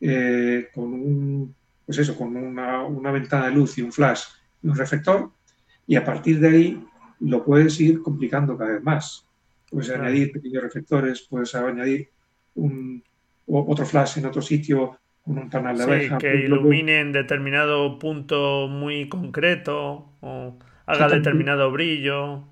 [0.00, 4.22] eh, con, un, pues eso, con una, ventana de luz y un flash
[4.62, 5.30] y un reflector,
[5.86, 6.84] y a partir de ahí
[7.20, 9.26] lo puedes ir complicando cada vez más.
[9.70, 12.08] Puedes añadir pequeños reflectores, puedes añadir
[12.54, 13.02] un,
[13.46, 16.18] otro flash en otro sitio con un panel de abeja.
[16.18, 22.49] que ilumine en determinado punto muy concreto o haga determinado brillo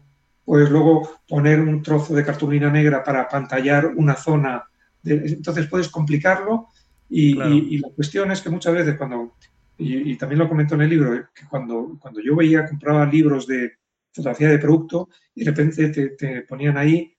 [0.49, 4.65] puedes luego poner un trozo de cartulina negra para pantallar una zona.
[5.05, 6.69] entonces puedes complicarlo
[7.07, 9.35] y, la cuestión es que muchas veces cuando,
[9.77, 13.73] y, también lo comento en el libro, que cuando, cuando yo veía, compraba libros de
[14.11, 17.15] fotografía de producto y de repente te, ponían ahí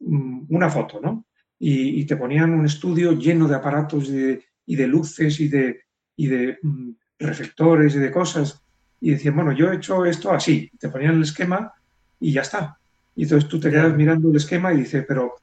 [0.00, 1.24] mm, una foto, ¿no?
[1.58, 5.84] Y, te ponían un estudio lleno de aparatos y de luces y de,
[6.16, 8.62] y de mm, reflectores y de cosas.
[9.00, 10.70] Y decían, bueno, yo he hecho esto así.
[10.78, 11.72] Te ponían el esquema
[12.20, 12.78] y ya está.
[13.16, 15.34] Y entonces tú te quedas mirando el esquema y dices, pero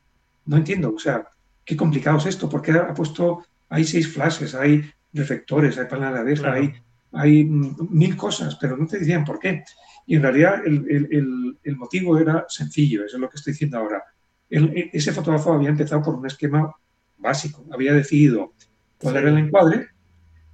[0.46, 1.28] no entiendo, o sea,
[1.64, 6.20] qué complicado es esto, porque ha puesto, hay seis flashes, hay reflectores, hay panel de
[6.20, 6.74] abeja, hay,
[7.14, 9.64] hay mil cosas, pero no te decían por qué.
[10.06, 14.04] Y en realidad el, el, motivo era sencillo, eso es lo que estoy diciendo ahora.
[14.50, 16.74] ese fotógrafo había empezado por un esquema
[17.18, 18.54] básico, había decidido
[18.98, 19.90] cuál era el encuadre,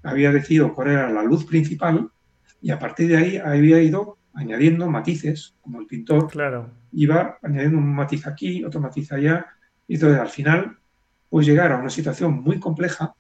[0.04, 2.10] había decidido cuál era la luz principal
[2.62, 6.70] y a partir de ahí había ido añadiendo matices, como el pintor claro.
[6.92, 9.48] iba añadiendo un matiz aquí, otro matiz allá,
[9.88, 10.78] y entonces al final
[11.28, 13.16] puedes llegar a una situación muy compleja,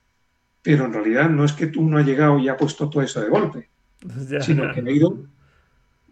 [0.61, 3.19] pero en realidad no es que tú no has llegado y ha puesto todo eso
[3.19, 3.69] de golpe,
[4.41, 5.25] sino que ha ido,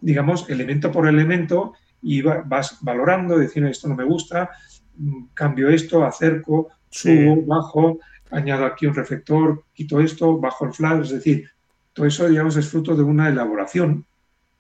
[0.02, 4.50] digamos, elemento por elemento y vas valorando, diciendo esto no me gusta,
[4.98, 8.00] mm, cambio esto, acerco, subo, bajo,
[8.32, 11.48] añado aquí un reflector, quito esto, bajo el flash, es decir,
[11.94, 14.06] todo eso, digamos, es fruto de una elaboración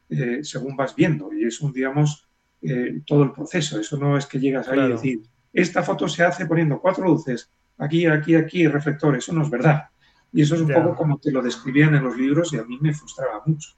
[0.10, 1.34] eh, según vas viendo.
[1.34, 2.28] Y es un, digamos,
[2.62, 3.80] eh, todo el proceso.
[3.80, 5.22] Eso no es que llegas ahí y decir,
[5.54, 9.15] esta foto se hace poniendo cuatro luces, aquí, aquí, aquí, reflector.
[9.15, 9.86] Eso no es verdad.
[10.34, 12.78] Y eso es un poco como te lo describían en los libros y a mí
[12.82, 13.72] me frustraba mucho.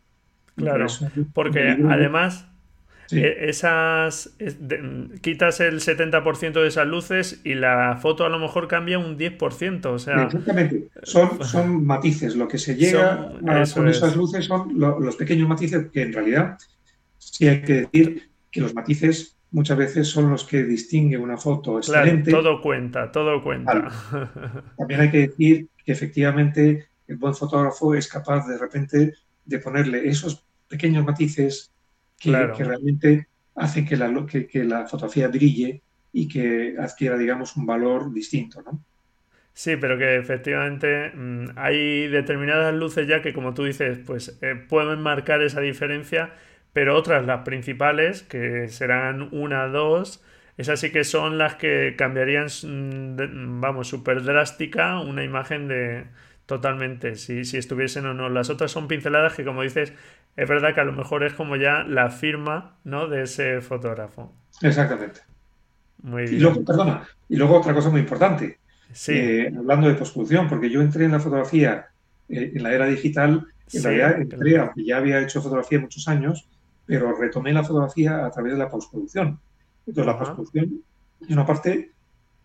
[0.55, 0.87] Claro,
[1.33, 2.47] porque además
[3.11, 4.35] e, esas
[5.21, 9.85] quitas el 70% de esas luces y la foto a lo mejor cambia un 10%.
[9.85, 10.89] O sea, Exactamente.
[11.03, 12.35] Son, son matices.
[12.35, 13.31] Lo que se llega
[13.73, 16.57] con esas luces son los pequeños matices que en realidad
[17.17, 21.77] sí hay que decir que los matices muchas veces son los que distinguen una foto
[21.77, 22.31] excelente.
[22.31, 23.89] todo cuenta, todo cuenta.
[24.77, 29.13] También hay que decir que efectivamente el buen fotógrafo es capaz de repente
[29.45, 31.71] de ponerle esos pequeños matices
[32.19, 38.13] que, realmente hacen que la, que, la fotografía brille y que adquiera, digamos, un valor
[38.13, 38.83] distinto, ¿no?
[39.53, 44.55] Sí, pero que efectivamente mm, hay determinadas luces ya que, como tú dices, pues eh,
[44.55, 46.33] pueden marcar esa diferencia,
[46.73, 50.23] pero otras, las principales, que serán una, dos,
[50.57, 56.05] esas sí que son las que cambiarían, mm, vamos, súper drástica una imagen de
[56.45, 58.29] totalmente, si, si estuviesen o no.
[58.29, 59.93] Las otras son pinceladas que, como dices,
[60.37, 63.07] es verdad que a lo mejor es como ya la firma ¿no?
[63.07, 64.31] de ese fotógrafo.
[64.61, 65.21] Exactamente.
[66.03, 68.59] Muy y luego, perdona, y luego otra cosa muy importante,
[68.91, 69.13] sí.
[69.13, 71.87] Eh, hablando de postproducción, porque yo entré en la fotografía
[72.29, 76.47] eh, en la era digital, en realidad entré, aunque ya había hecho fotografía muchos años,
[76.85, 79.39] pero retomé la fotografía a través de la postproducción.
[79.87, 80.83] Entonces, la postproducción
[81.21, 81.91] es una parte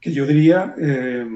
[0.01, 1.27] que yo diría, eh,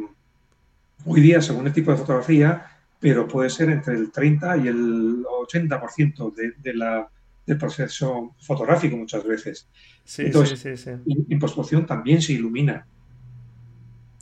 [1.04, 5.24] hoy día, según el tipo de fotografía, pero puede ser entre el 30 y el
[5.24, 7.10] 80% de, de la,
[7.46, 9.68] del proceso fotográfico muchas veces.
[10.04, 12.86] Sí, Entonces, sí, sí, en, postproducción también se ilumina.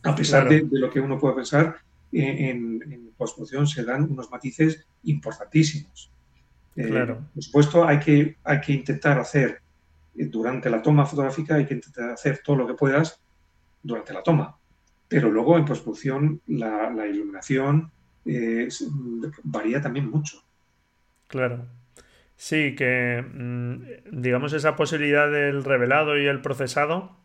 [0.02, 1.76] A pesar de, lo que uno puede pensar,
[2.12, 6.10] en, en, postproducción se dan unos matices importantísimos.
[6.76, 7.24] Eh, claro.
[7.32, 9.62] por supuesto, hay que, hay que intentar hacer
[10.16, 13.20] eh, durante la toma fotográfica, hay que intentar hacer todo lo que puedas
[13.82, 14.56] durante la toma.
[15.08, 17.92] Pero luego en postproducción la, la iluminación,
[19.42, 20.42] varía también mucho.
[21.28, 21.66] Claro.
[22.36, 23.82] Sí, que mm,
[24.20, 27.16] digamos esa posibilidad del revelado y el procesado,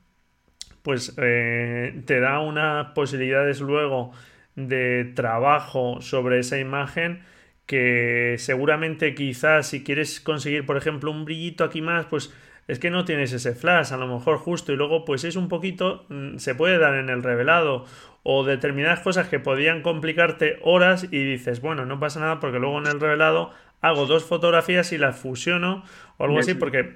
[0.82, 4.12] pues eh, te da unas posibilidades luego
[4.56, 7.24] de trabajo sobre esa imagen
[7.66, 12.34] que seguramente quizás si quieres conseguir por ejemplo un brillito aquí más pues
[12.68, 15.48] es que no tienes ese flash a lo mejor justo y luego pues es un
[15.50, 17.86] poquito mm, se puede dar en el revelado
[18.24, 22.80] o determinadas cosas que podían complicarte horas y dices, bueno, no pasa nada porque luego
[22.80, 23.52] en el revelado
[23.82, 25.84] hago dos fotografías y las fusiono
[26.18, 26.96] o algo así porque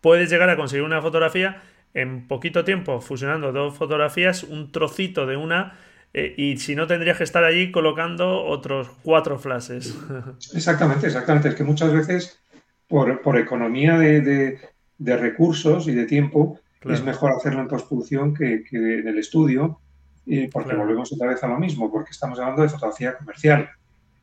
[0.00, 1.62] puedes llegar a conseguir una fotografía
[1.94, 5.78] en poquito tiempo fusionando dos fotografías, un trocito de una
[6.12, 9.96] eh, y si no tendrías que estar allí colocando otros cuatro flashes.
[10.54, 11.48] Exactamente, exactamente.
[11.48, 12.40] Es que muchas veces
[12.88, 14.58] por, economía de,
[14.98, 19.80] recursos y de tiempo es mejor hacerlo en postproducción que, que en el estudio
[20.50, 23.68] porque volvemos otra vez a lo mismo, porque estamos hablando de fotografía comercial.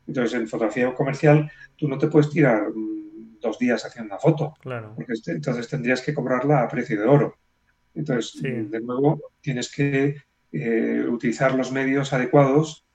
[0.08, 4.54] Entonces, en fotografía comercial tú no te puedes tirar mm, dos días haciendo una foto,
[4.62, 4.94] claro.
[4.96, 7.36] porque este, entonces tendrías que cobrarla a precio de oro.
[7.94, 10.16] Entonces, de nuevo, tienes que
[10.52, 12.86] eh, utilizar los medios adecuados,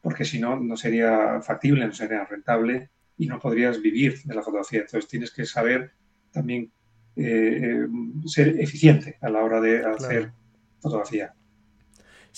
[0.00, 4.42] porque si no, no sería factible, no sería rentable y no podrías vivir de la
[4.42, 4.80] fotografía.
[4.80, 5.92] Entonces, tienes que saber
[6.32, 6.70] también
[7.16, 7.88] eh, eh,
[8.26, 10.32] ser eficiente a la hora de hacer
[10.80, 11.34] fotografía.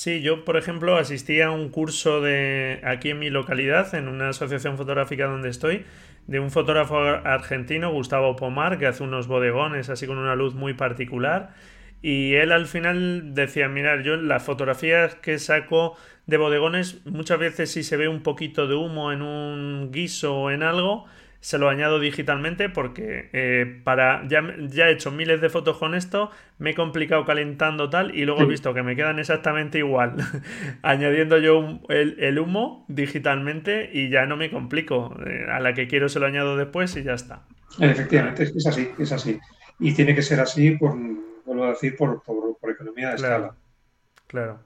[0.02, 4.30] Sí, yo, por ejemplo, asistí a un curso de aquí en mi localidad, en una
[4.30, 5.84] asociación fotográfica donde estoy,
[6.26, 10.72] de un fotógrafo argentino, Gustavo Pomar, que hace unos bodegones así con una luz muy
[10.72, 11.50] particular.
[12.00, 17.70] Y él al final decía, mirar, yo las fotografías que saco de bodegones, muchas veces
[17.70, 21.04] si se ve un poquito de humo en un guiso o en algo,
[21.40, 25.94] se lo añado digitalmente porque eh, para ya, ya, he hecho miles de fotos con
[25.94, 30.16] esto, me he complicado calentando tal y luego he visto que me quedan exactamente igual,
[30.82, 35.16] añadiendo yo el, humo digitalmente y ya no me complico.
[35.26, 37.42] Eh, a la que quiero se lo añado después y ya está.
[37.78, 39.38] Efectivamente, es así, es así.
[39.78, 40.94] Y tiene que ser así, por,
[41.46, 43.54] vuelvo a decir, por, por, economía de escala.
[44.26, 44.60] Claro.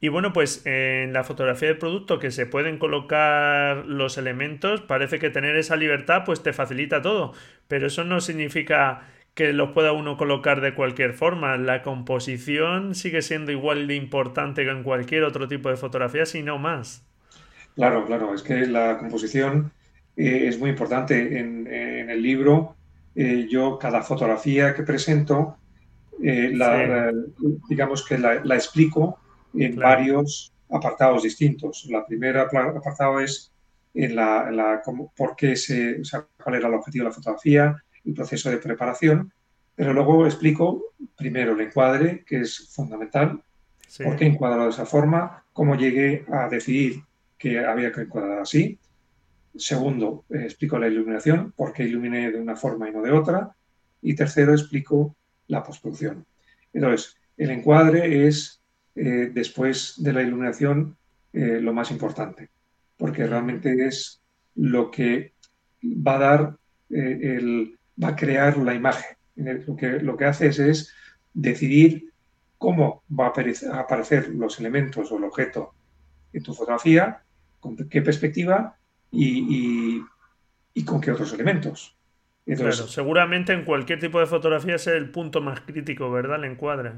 [0.00, 5.18] Y bueno, pues en la fotografía del producto que se pueden colocar los elementos, parece
[5.18, 7.32] que tener esa libertad pues te facilita todo,
[7.66, 9.02] pero eso no significa
[9.34, 11.56] que los pueda uno colocar de cualquier forma.
[11.56, 16.42] La composición sigue siendo igual de importante que en cualquier otro tipo de fotografía, si
[16.42, 17.04] no más.
[17.74, 19.70] Claro, claro, es que la composición
[20.16, 21.38] eh, es muy importante.
[21.38, 22.74] En, el libro,
[23.14, 25.56] eh, yo cada fotografía que presento,
[26.22, 26.52] eh,
[27.68, 29.20] digamos que la, la explico
[29.54, 31.86] en varios apartados distintos.
[31.90, 33.52] La primera apartado es
[33.94, 34.82] en la,
[35.16, 36.00] por qué se,
[36.42, 39.32] cuál era el objetivo de la fotografía, el proceso de preparación,
[39.74, 43.42] pero luego explico primero el encuadre, que es fundamental,
[44.02, 47.02] por qué encuadro de esa forma, cómo llegué a decidir
[47.38, 48.78] que había que encuadrar así.
[49.56, 53.54] Segundo, eh, explico la iluminación, por qué iluminé de una forma y no de otra.
[54.02, 55.16] Y tercero, explico
[55.46, 56.26] la postproducción.
[56.72, 58.57] Entonces, el encuadre es
[59.00, 60.96] eh, después de la iluminación
[61.32, 62.50] eh, lo más importante,
[62.96, 64.20] porque realmente es
[64.56, 65.34] lo que
[65.84, 66.56] va a dar,
[66.90, 69.16] eh, el, va a crear la imagen.
[69.36, 70.92] Lo que, lo que haces es
[71.32, 72.12] decidir
[72.56, 75.74] cómo va a aparecer, los elementos o el objeto
[76.32, 77.22] en tu fotografía,
[77.60, 78.76] con qué perspectiva
[79.12, 80.02] y,
[80.84, 81.96] con qué otros elementos.
[82.44, 86.42] claro, seguramente en cualquier tipo de fotografía es el punto más crítico, ¿verdad?
[86.42, 86.94] El encuadre.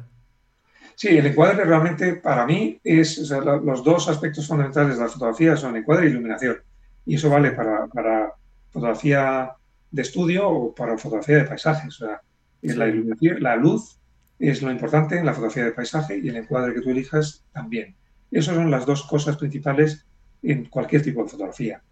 [0.94, 3.30] Sí, el encuadre realmente para mí es,
[3.64, 6.58] los dos aspectos fundamentales de la fotografía son encuadre e iluminación.
[7.06, 8.32] Y eso vale para,
[8.70, 9.50] fotografía
[9.90, 12.00] de estudio o para fotografía de paisajes.
[12.00, 12.20] O sea,
[12.62, 13.98] la, iluminación, la luz
[14.38, 17.94] es lo importante en la fotografía de paisaje y el encuadre que tú elijas también.
[18.30, 20.06] Esas son las dos cosas principales
[20.42, 21.82] en cualquier tipo de fotografía.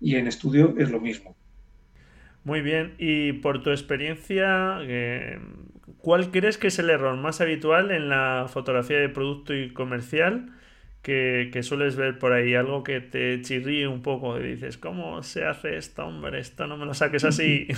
[0.00, 1.36] Y en estudio es lo mismo.
[2.44, 5.36] Muy bien, y por tu experiencia, eh,
[6.06, 10.52] ¿cuál crees que es el error más habitual en la fotografía de producto y comercial
[11.02, 12.54] que, sueles ver por ahí?
[12.54, 16.38] Algo que te chirríe un poco y dices, ¿cómo se hace esto, hombre?
[16.38, 17.66] Esto no me lo saques así.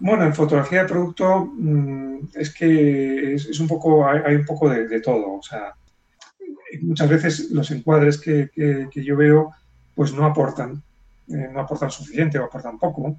[0.00, 5.00] Bueno, en fotografía de producto mm, es que es, un poco, hay, un poco de,
[5.00, 5.34] todo.
[5.34, 5.72] O sea,
[6.82, 9.52] muchas veces los encuadres que, que yo veo
[9.94, 10.82] pues no aportan
[11.28, 13.18] eh, no aportan suficiente o aportan poco,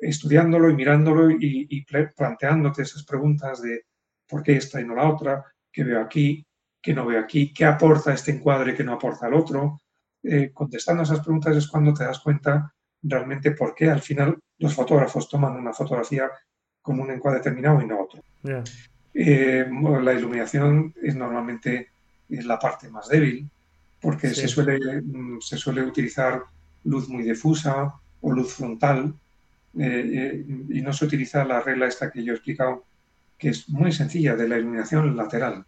[0.00, 3.84] estudiándolo y mirándolo y, planteándote esas preguntas de
[4.28, 6.44] por qué esta y no la otra, qué veo aquí,
[6.80, 9.80] qué no veo aquí, qué aporta este encuadre que no aporta el otro.
[10.22, 14.74] Eh, contestando esas preguntas es cuando te das cuenta realmente por qué al final los
[14.74, 16.30] fotógrafos toman una fotografía
[16.82, 18.22] con un encuadre determinado y no otro.
[19.12, 19.66] Eh,
[20.02, 21.88] la iluminación es normalmente
[22.28, 23.50] la parte más débil
[24.00, 26.42] porque se, suele, mm, se suele utilizar
[26.84, 29.14] luz muy difusa o luz frontal,
[29.78, 32.84] eh, eh, y no se utiliza la regla esta que yo he explicado,
[33.38, 35.64] que es muy sencilla, de la iluminación lateral.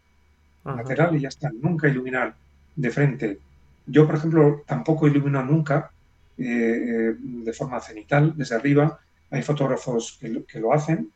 [0.65, 2.35] Lateral y ya está, nunca iluminar
[2.77, 3.39] de frente.
[3.87, 5.91] Yo, por ejemplo, tampoco ilumino nunca
[6.39, 8.99] eh, de forma cenital, desde arriba.
[9.31, 11.11] Hay fotógrafos que lo, hacen.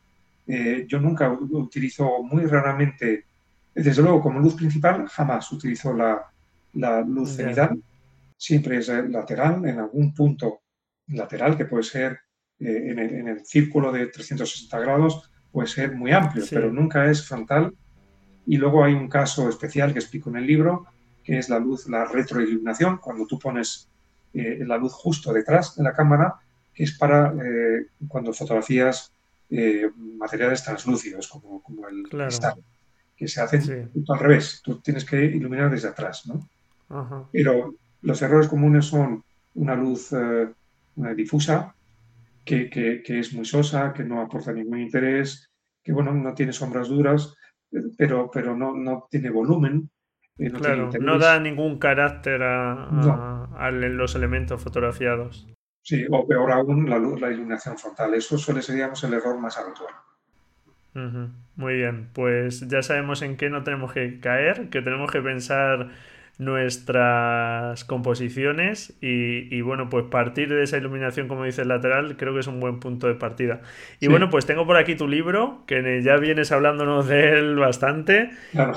[0.89, 3.25] yo nunca utilizo muy raramente,
[3.75, 7.79] desde luego como luz principal, jamás utilizo la, luz cenital
[8.37, 10.61] siempre es lateral, en algún punto
[11.09, 12.21] lateral, que puede ser
[12.61, 17.75] eh, en, el, círculo de 360 grados, puede ser muy amplio, pero nunca es frontal.
[18.47, 20.87] Y luego hay un caso especial que explico en el libro,
[21.25, 23.89] que es la luz, la retroiluminación, cuando tú pones
[24.33, 26.35] eh, la luz justo detrás de la cámara,
[26.73, 29.13] que es para eh, cuando fotografías
[30.19, 32.55] materiales translúcidos, como, como el cristal,
[33.17, 34.61] que se hacen al revés.
[34.63, 36.49] Tú tienes que iluminar desde atrás, ¿no?
[37.31, 40.49] Pero los errores comunes son una luz eh,
[41.15, 41.75] difusa,
[42.47, 45.51] que, es muy sosa, que no aporta ningún interés,
[45.83, 47.35] que bueno, no tiene sombras duras,
[47.99, 49.91] pero, pero no, no tiene volumen.
[50.39, 55.49] Eh, no claro, no da ningún carácter a, los elementos fotografiados.
[55.83, 58.15] Sí, o peor aún, la, luz, la iluminación frontal.
[58.15, 59.95] Eso suele ser, digamos, el error más habitual.
[61.57, 65.91] Muy bien, pues ya sabemos en qué no tenemos que caer, que tenemos que pensar
[66.39, 72.47] nuestras composiciones y, bueno, pues partir de esa iluminación, como dices, lateral, creo que es
[72.47, 73.63] un buen punto de partida.
[74.01, 78.31] Y bueno, pues tengo por aquí tu libro, que ya vienes hablándonos de él bastante.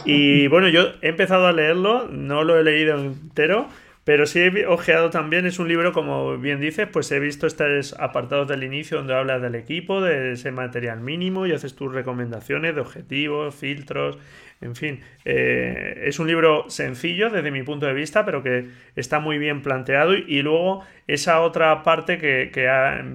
[0.05, 3.68] Y bueno, yo he empezado a leerlo, no lo he leído entero.
[4.04, 7.93] Pero sí he ojeado también, es un libro, como bien dices, pues he visto estos
[8.00, 12.74] apartados del inicio donde hablas del equipo, de ese material mínimo y haces tus recomendaciones
[12.74, 14.18] de objetivos, filtros,
[14.62, 19.20] en fin, eh, es un libro sencillo desde mi punto de vista, pero que está
[19.20, 20.14] muy bien planteado.
[20.16, 22.52] Y, luego esa otra parte que,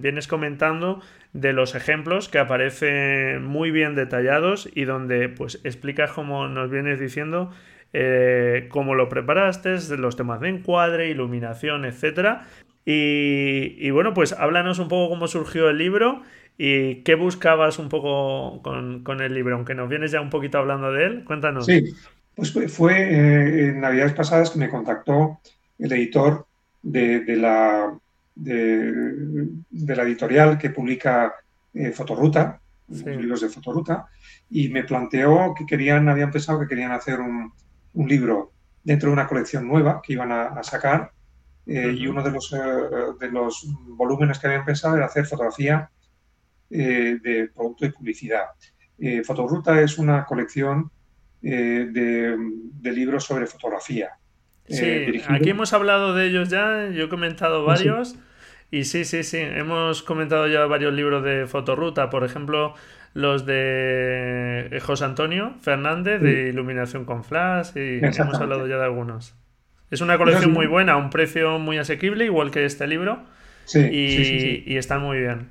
[0.00, 1.02] vienes comentando
[1.34, 7.00] de los ejemplos que aparecen muy bien detallados y donde pues explicas como nos vienes
[7.00, 7.52] diciendo
[7.94, 12.46] eh, cómo lo preparaste, los temas de encuadre, iluminación, etcétera.
[12.84, 16.22] Y, y, bueno, pues háblanos un poco cómo surgió el libro
[16.56, 19.56] ¿Y qué buscabas un poco con, el libro?
[19.56, 21.66] Aunque nos vienes ya un poquito hablando de él, cuéntanos.
[21.66, 21.92] Sí,
[22.36, 25.40] pues fue eh, en Navidades pasadas que me contactó
[25.78, 26.46] el editor
[26.82, 27.92] de, la,
[28.36, 31.34] de, la editorial que publica
[31.72, 34.06] eh, Fotoruta, los libros de Fotoruta,
[34.50, 37.52] y me planteó que querían, habían pensado que querían hacer un,
[37.94, 41.12] libro dentro de una colección nueva que iban a, sacar,
[41.66, 45.90] eh, y uno de los, de los volúmenes que habían pensado era hacer fotografía
[46.70, 48.46] eh, de producto y publicidad.
[48.98, 50.90] Eh, Fotoruta es una colección
[51.42, 54.10] eh, de, libros sobre fotografía.
[54.66, 58.16] Sí, aquí hemos hablado de ellos ya, yo he comentado varios.
[58.70, 62.74] Y sí, sí, sí, hemos comentado ya varios libros de Fotoruta, por ejemplo,
[63.14, 69.34] los de José Antonio Fernández de Iluminación con Flash, y hemos hablado ya de algunos.
[69.90, 73.24] Es una colección muy buena, a un precio muy asequible, igual que este libro,
[73.64, 75.48] sí, y, y está muy bien.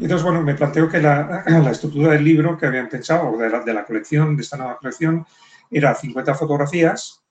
[0.00, 3.74] Entonces, bueno, me planteo que la, estructura del libro que habían pensado, de la, de
[3.74, 5.26] la, colección, de esta nueva colección,
[5.70, 7.22] era 50 fotografías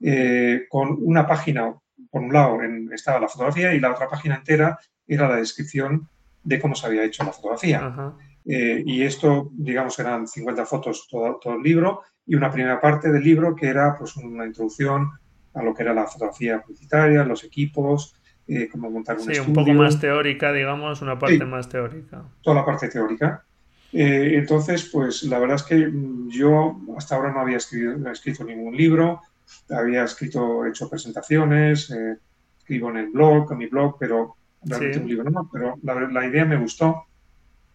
[0.00, 1.74] eh, con una página,
[2.10, 2.58] por un lado
[2.92, 6.08] estaba la fotografía y la otra página entera era la descripción
[6.42, 8.12] de cómo se había hecho la fotografía.
[8.48, 13.10] Eh, y esto, digamos, eran 50 fotos todo, todo el libro y una primera parte
[13.10, 15.10] del libro que era pues una introducción
[15.54, 18.14] a lo que era la fotografía publicitaria, los equipos,
[18.46, 22.22] eh, cómo montar un sí, un poco más teórica, digamos, una parte más teórica.
[22.42, 23.44] Toda la parte teórica.
[23.92, 25.90] Eh, entonces, pues la verdad es que
[26.28, 29.22] yo hasta ahora no había escrito, escrito ningún libro,
[29.70, 32.18] había escrito, hecho presentaciones, eh,
[32.58, 36.26] escribo en el blog, en mi blog, pero realmente un libro no, pero la, la,
[36.26, 37.04] idea me gustó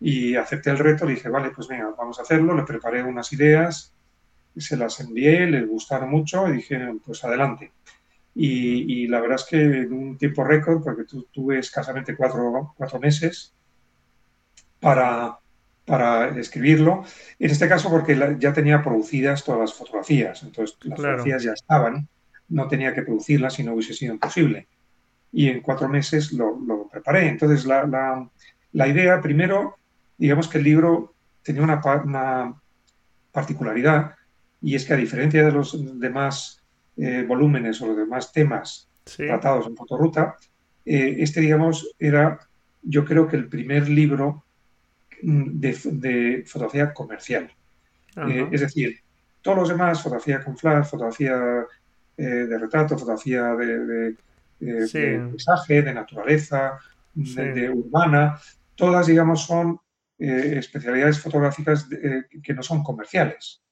[0.02, 3.32] y acepté el reto, le dije, vale, pues venga, vamos a hacerlo, le preparé unas
[3.34, 3.94] ideas,
[4.58, 7.72] se las envié, les gustaron mucho y dije, pues adelante.
[8.34, 13.54] Y, la verdad es que en un tiempo récord, porque tuve escasamente cuatro, cuatro meses
[14.80, 15.38] para,
[15.86, 17.04] para escribirlo.
[17.38, 22.08] En este caso porque ya tenía producidas todas las fotografías, entonces las fotografías ya estaban,
[22.50, 24.68] no tenía que producirlas si no hubiese sido imposible.
[25.34, 27.28] Y en cuatro meses lo, preparé.
[27.28, 28.30] Entonces la, la,
[28.72, 29.78] la, idea, primero,
[30.22, 32.54] digamos que el libro tenía una, una
[33.32, 34.16] particularidad
[34.62, 36.62] y es que a diferencia de los demás
[36.96, 40.38] eh, volúmenes o los demás temas tratados en Fotoruta,
[40.86, 42.40] eh, este, digamos, era,
[42.84, 44.44] yo creo que el primer libro
[45.24, 47.52] mm, de, fotografía comercial.
[48.28, 49.00] Eh, es decir,
[49.42, 51.66] todos los demás, fotografía con flash, fotografía
[52.18, 54.16] de retrato, fotografía de,
[54.60, 56.78] paisaje, de naturaleza,
[57.16, 58.40] de, urbana,
[58.76, 59.80] todas, digamos, son
[60.22, 61.88] especialidades fotográficas
[62.44, 63.64] que no son comerciales.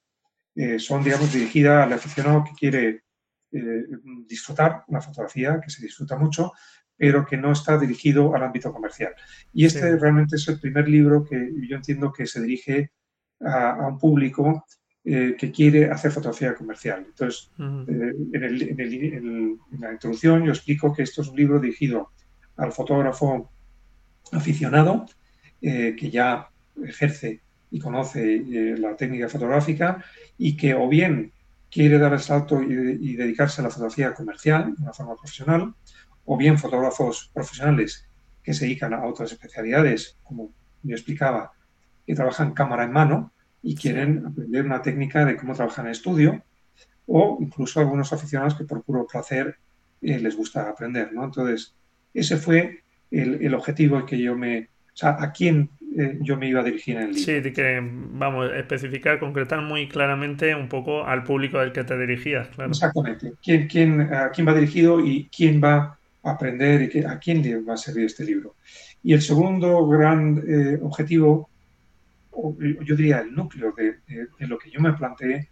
[0.79, 3.03] son, digamos, dirigidas al aficionado que quiere
[3.51, 3.83] eh,
[4.27, 6.51] disfrutar una fotografía que se disfruta mucho,
[6.95, 9.15] pero que no está dirigido al ámbito comercial.
[9.51, 12.91] Y este realmente es el primer libro que yo entiendo que se dirige
[13.39, 14.65] a, un público
[15.03, 17.05] eh, que quiere hacer fotografía comercial.
[17.07, 22.11] Entonces, eh, en, la introducción yo explico que esto es un libro dirigido
[22.55, 23.51] al fotógrafo
[24.31, 25.07] aficionado
[25.61, 26.49] que ya
[26.83, 27.41] ejerce
[27.71, 28.43] y conoce
[28.77, 30.03] la técnica fotográfica
[30.37, 31.31] y que o bien
[31.69, 35.73] quiere dar el salto y, dedicarse a la fotografía comercial de una forma profesional,
[36.25, 38.05] o bien fotógrafos profesionales
[38.43, 40.51] que se dedican a otras especialidades, como
[40.83, 41.53] yo explicaba,
[42.05, 43.31] que trabajan cámara en mano
[43.61, 46.43] y quieren aprender una técnica de cómo trabajar en estudio,
[47.05, 49.57] o incluso algunos aficionados que por puro placer
[50.01, 51.11] eh, les gusta aprender.
[51.13, 51.25] ¿no?
[51.25, 51.75] Entonces,
[52.13, 54.69] ese fue el, el objetivo que yo me...
[54.99, 57.43] O sea, ¿a quién eh, yo me iba a dirigir en el libro.
[57.43, 62.49] Sí, que vamos, especificar, concretar muy claramente un poco al público al que te dirigías,
[62.49, 62.71] claro.
[62.71, 63.33] Exactamente.
[63.41, 67.61] ¿Quién, quién, a quién va dirigido y quién va a aprender y a quién le
[67.61, 68.55] va a servir este libro?
[69.01, 71.49] Y el segundo gran eh, objetivo,
[72.83, 73.95] yo diría el núcleo de,
[74.47, 75.47] lo que yo me planteé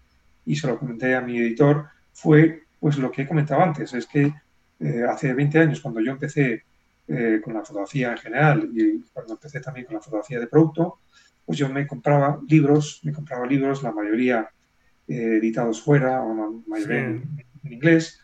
[0.46, 4.06] y se lo comenté a mi editor, fue pues lo que he comentado antes, es
[4.06, 4.32] que
[4.80, 6.64] eh, hace 20 años cuando yo empecé
[7.08, 11.00] eh, con la fotografía en general y cuando empecé también con la fotografía de producto,
[11.46, 14.50] pues yo me compraba libros, me compraba libros, la mayoría
[15.08, 18.20] eh, editados fuera o la mayoría en, inglés,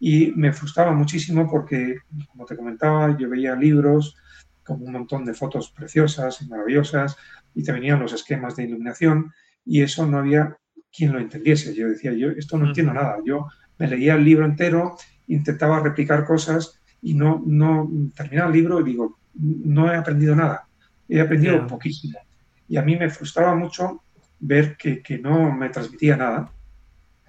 [0.00, 4.16] y me frustraba muchísimo porque, como te comentaba, yo veía libros
[4.64, 7.16] con un montón de fotos preciosas y maravillosas
[7.54, 9.32] y te venían los esquemas de iluminación
[9.64, 10.58] y eso no había
[10.92, 11.74] quien lo entendiese.
[11.74, 13.18] Yo decía, yo esto no entiendo nada.
[13.24, 13.46] Yo
[13.78, 14.96] me leía el libro entero,
[15.28, 20.66] intentaba replicar cosas y no, no terminaba el libro y digo, no he aprendido nada,
[21.08, 22.18] he aprendido poquísimo.
[22.66, 24.02] Y a mí me frustraba mucho
[24.40, 26.50] ver que, que, no me transmitía nada,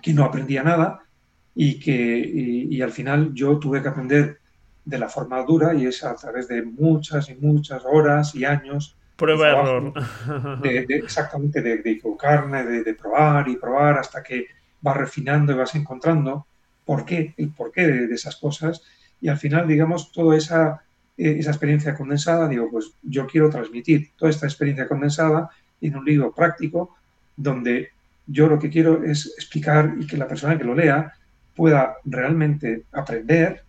[0.01, 1.01] que no aprendía nada
[1.53, 4.39] y que y, al final yo tuve que aprender
[4.85, 8.95] de la forma dura y es a través de muchas y muchas horas y años.
[9.17, 9.93] Prueba error.
[10.61, 14.47] De, exactamente, de, de equivocarme, de, probar y probar hasta que
[14.81, 16.45] vas refinando y vas encontrando
[16.85, 18.81] por qué, el porqué de, de esas cosas
[19.25, 20.83] y al final, digamos, toda esa,
[21.17, 25.49] eh, esa experiencia condensada, digo, pues yo quiero transmitir toda esta experiencia condensada
[25.81, 26.95] en un libro práctico
[27.35, 27.89] donde
[28.27, 31.11] yo lo que quiero es explicar y que la persona que lo lea
[31.55, 33.63] pueda realmente aprender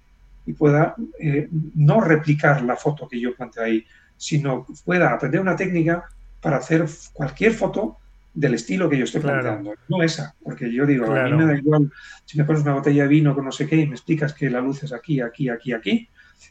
[0.45, 3.83] y pueda eh, no replicar la foto que yo planteo ahí,
[4.19, 6.05] sino pueda aprender una técnica
[6.43, 6.85] para hacer
[7.15, 7.97] cualquier foto
[8.37, 11.57] del estilo que yo estoy planteando, no esa, porque yo digo, a mí me da
[11.57, 11.91] igual
[12.27, 14.51] si me pones una botella de vino con no sé qué y me explicas que
[14.51, 16.09] la luz es aquí, aquí, aquí, aquí,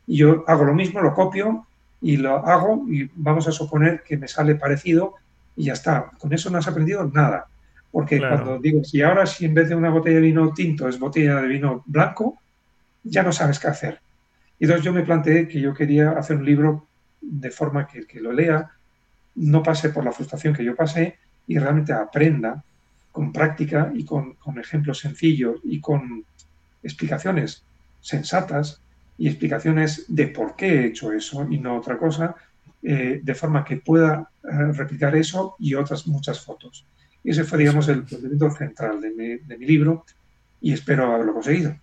[0.08, 1.68] y yo hago lo mismo, lo copio
[2.02, 5.14] y lo hago y vamos a suponer que me sale parecido
[5.56, 6.10] y ya está.
[6.18, 7.46] Con eso no has aprendido nada,
[7.92, 10.98] porque cuando digo, si ahora si en vez de una botella de vino tinto es
[10.98, 12.40] botella de vino blanco,
[13.04, 14.00] ya no sabes qué hacer.
[14.58, 16.88] Y entonces yo me planteé que yo quería hacer un libro
[17.22, 18.72] de forma que el que lo lea
[19.36, 21.18] no pase por la frustración que yo pasé,
[21.48, 22.64] y realmente aprenda
[23.12, 26.24] con práctica y con, ejemplos sencillos y con
[26.84, 27.64] explicaciones
[28.02, 28.82] sensatas
[29.18, 32.36] y explicaciones de por qué he hecho eso y no otra cosa,
[32.84, 36.86] eh, de forma que pueda eh, replicar eso y otras muchas fotos.
[37.24, 40.06] Y ese fue, digamos, el planteamiento central de mi, de mi libro
[40.62, 41.76] y espero haberlo conseguido.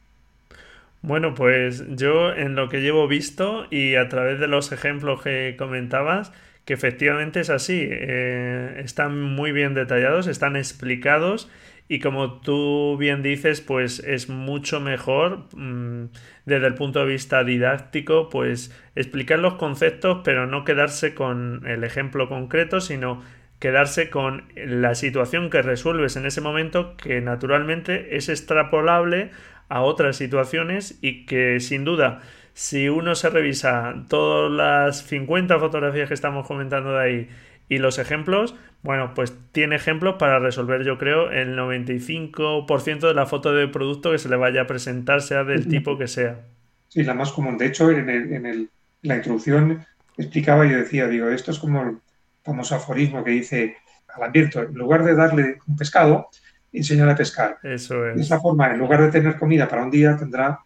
[1.00, 5.56] Bueno, pues yo en lo que llevo visto y a través de los ejemplos que
[5.58, 6.32] comentabas,
[6.64, 11.50] que efectivamente es así, eh, están muy bien detallados, están explicados
[11.88, 16.06] y como tú bien dices, pues es mucho mejor mm,
[16.46, 21.84] desde el punto de vista didáctico, pues explicar los conceptos, pero no quedarse con el
[21.84, 23.22] ejemplo concreto, sino
[23.58, 29.30] quedarse con la situación que resuelves en ese momento, que naturalmente es extrapolable
[29.68, 32.22] a otras situaciones y que sin duda
[32.54, 37.28] si uno se revisa todas las 50 fotografías que estamos comentando de ahí
[37.68, 43.26] y los ejemplos, bueno, pues tiene ejemplos para resolver, yo creo, el 95% de la
[43.26, 46.40] foto de producto que se le vaya a presentar, sea del tipo que sea.
[46.88, 47.56] Sí, la más común.
[47.56, 48.68] De hecho, en, en
[49.02, 49.84] la introducción
[50.16, 51.98] explicaba y decía, digo, esto es como el
[52.44, 53.76] famoso aforismo que dice
[54.14, 56.28] al abierto, en lugar de darle un pescado,
[56.72, 57.58] enseñarle a pescar.
[57.62, 58.16] Eso es.
[58.16, 60.60] De esa forma, en lugar de tener comida para un día, tendrá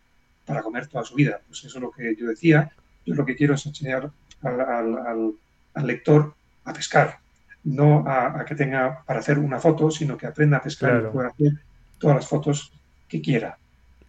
[0.46, 1.40] para comer toda su vida.
[1.46, 2.70] Pues eso es lo que yo decía.
[3.04, 4.10] Yo lo que quiero es enseñar
[4.42, 5.34] al,
[5.74, 6.34] al lector
[6.64, 7.18] a pescar,
[7.64, 11.28] no a, que tenga para hacer una foto, sino que aprenda a pescar y pueda
[11.28, 11.52] hacer
[11.98, 12.72] todas las fotos
[13.08, 13.58] que quiera.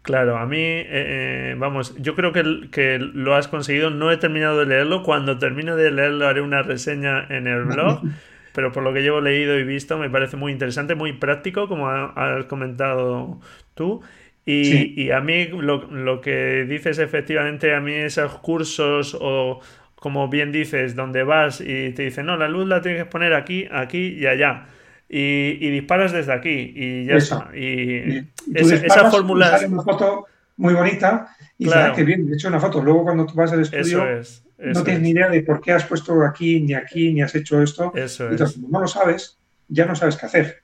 [0.02, 3.90] Claro, a mí, eh, eh, vamos, yo creo que, que, lo has conseguido.
[3.90, 5.04] No he terminado de leerlo.
[5.04, 8.02] Cuando termine de leerlo haré una reseña en el blog.
[8.58, 11.90] pero por lo que llevo leído y visto me parece muy interesante, muy práctico, como
[11.90, 13.40] has comentado
[13.76, 14.02] tú.
[14.50, 19.60] Y, y a mí lo, lo, que dices efectivamente, a mí esos cursos o,
[20.00, 23.34] como bien dices, donde vas y te dicen, no, la luz la tienes que poner
[23.34, 24.66] aquí, aquí y allá.
[25.10, 27.50] Y, disparas desde aquí y ya está.
[27.54, 28.26] Y,
[28.56, 29.60] esa fórmula.
[29.68, 31.28] una foto muy bonita
[31.58, 31.94] y claro.
[31.94, 32.82] que bien, he hecho una foto.
[32.82, 34.22] Luego cuando tú vas al estudio,
[34.60, 37.62] no tienes ni idea de por qué has puesto aquí, ni aquí, ni has hecho
[37.62, 37.92] esto.
[37.94, 39.38] Eso Entonces, como no lo sabes,
[39.68, 40.64] ya no sabes qué hacer.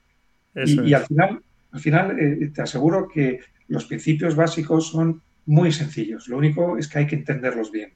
[0.54, 6.28] y, al final, al final eh, te aseguro que los principios básicos son muy sencillos.
[6.28, 7.94] Lo único es que hay que entenderlos bien.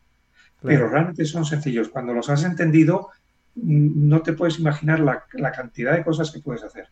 [0.63, 1.89] Pero realmente son sencillos.
[1.89, 3.11] Cuando los has entendido,
[3.55, 6.89] no te puedes imaginar la, cantidad de cosas que puedes hacer.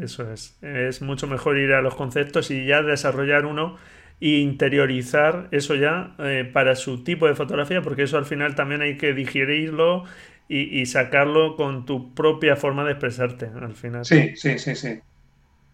[0.00, 0.56] Eso es.
[0.62, 3.76] Es mucho mejor ir a los conceptos y ya desarrollar uno
[4.20, 8.80] e interiorizar eso ya eh, para su tipo de fotografía, porque eso al final también
[8.80, 10.04] hay que digerirlo
[10.48, 14.04] y, sacarlo con tu propia forma de expresarte al final.
[14.04, 15.00] Sí, sí, sí, sí.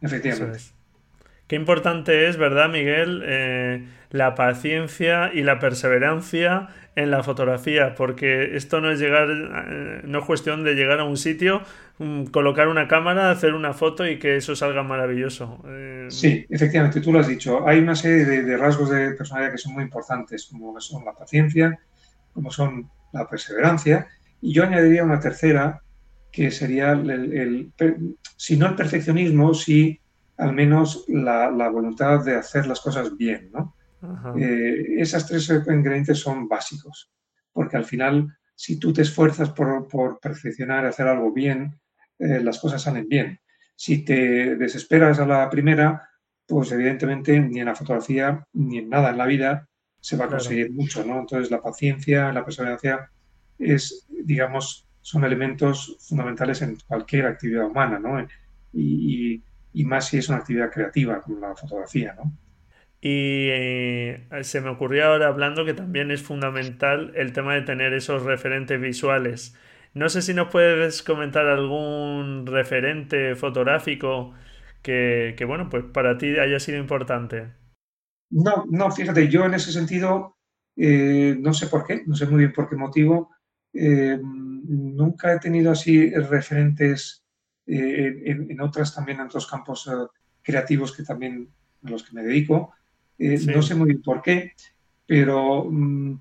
[0.01, 0.59] Efectivamente.
[1.53, 3.23] Qué importante es, ¿verdad, Miguel?
[3.27, 10.01] Eh, la paciencia y la perseverancia en la fotografía, porque esto no es llegar, eh,
[10.03, 11.61] no es cuestión de llegar a un sitio,
[11.99, 15.63] mm, colocar una cámara, hacer una foto y que eso salga maravilloso.
[15.69, 17.69] Eh, sí, efectivamente, tú lo has dicho.
[17.69, 21.79] Hay una serie de, rasgos de personalidad que son muy importantes, como son la paciencia,
[22.33, 24.07] como son la perseverancia,
[24.41, 25.83] y yo añadiría una tercera,
[26.31, 27.71] que sería el,
[28.39, 30.01] si no el perfeccionismo, sí
[30.43, 33.77] al menos la, la voluntad de hacer las cosas bien, ¿no?
[34.37, 37.13] Eh, esas tres ingredientes son básicos,
[37.53, 41.79] porque al final, si tú te esfuerzas por, por perfeccionar, hacer algo bien,
[42.19, 43.39] eh, las cosas salen bien.
[43.77, 46.09] Si te desesperas a la primera,
[46.47, 49.69] pues evidentemente ni en la fotografía ni en nada en la vida
[50.01, 51.21] se va a conseguir mucho, ¿no?
[51.21, 53.09] Entonces la paciencia, la perseverancia
[53.59, 58.21] es, digamos, son elementos fundamentales en cualquier actividad humana, ¿no?
[58.73, 59.43] Y, y,
[59.73, 62.33] y más si es una actividad creativa como la fotografía, ¿no?
[63.01, 67.93] Y eh, se me ocurrió ahora hablando que también es fundamental el tema de tener
[67.95, 69.57] esos referentes visuales.
[69.93, 74.33] No sé si nos puedes comentar algún referente fotográfico
[74.83, 77.53] que, bueno, pues para ti haya sido importante.
[78.31, 80.37] No, no, fíjate, yo en ese sentido,
[80.77, 83.31] eh, no sé por qué, no sé muy bien por qué motivo,
[83.75, 87.22] eh, nunca he tenido así referentes
[87.67, 89.89] en, en, otras también, en otros campos
[90.43, 91.49] creativos que también
[91.85, 92.73] a los que me dedico.
[93.19, 94.53] Eh, no sé muy bien por qué,
[95.07, 96.13] pero mm,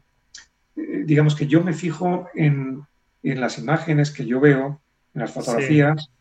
[0.76, 2.86] eh, digamos que yo me fijo en,
[3.24, 4.82] las imágenes que yo veo,
[5.14, 6.12] en las fotografías,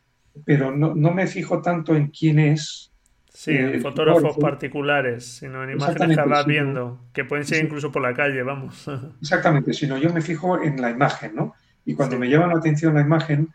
[0.45, 2.93] pero no, me fijo tanto en quién es.
[3.33, 7.91] Sí, en eh, fotógrafos particulares, sino en imágenes que vas viendo, que pueden ser incluso
[7.91, 8.87] por la calle, vamos.
[9.21, 11.55] Exactamente, sino yo me fijo en la imagen, ¿no?
[11.87, 13.49] Y cuando me llama la atención la imagen,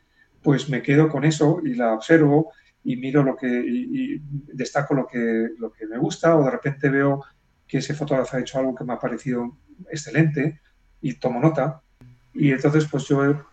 [0.46, 4.22] pues me quedo con eso y la observo y miro lo que y,
[4.54, 7.26] destaco lo que, lo que me gusta o de repente veo
[7.68, 9.58] que ese fotógrafo ha hecho algo que me ha parecido
[9.90, 10.62] excelente
[11.02, 11.82] y tomo nota.
[12.36, 13.48] Y entonces pues yo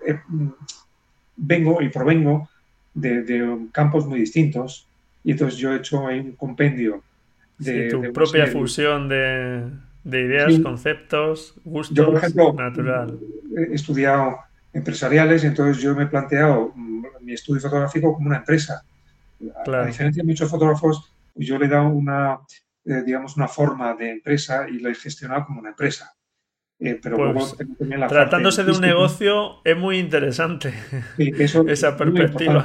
[1.34, 2.50] vengo y provengo
[2.92, 4.86] de, campos muy distintos
[5.24, 7.02] y entonces yo he hecho ahí un compendio
[7.56, 7.88] de...
[7.88, 9.70] tu propia fusión de,
[10.04, 13.18] ideas, conceptos, gustos, yo, por ejemplo, natural.
[13.56, 14.40] He estudiado
[14.72, 18.84] empresariales y entonces yo me he planteado mm, mi estudio fotográfico como una empresa.
[19.66, 22.38] A diferencia de muchos fotógrafos, yo le he dado una,
[22.84, 26.12] eh, digamos, una forma de empresa y lo he gestionado como una empresa.
[26.78, 27.54] Eh, pero pues,
[28.08, 30.74] tratándose de un negocio es muy interesante
[31.18, 32.64] esa perspectiva.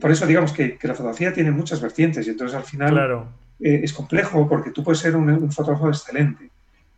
[0.00, 3.28] Por eso digamos que, la fotografía tiene muchas vertientes y entonces al final
[3.60, 6.50] es complejo porque tú puedes ser un, fotógrafo excelente,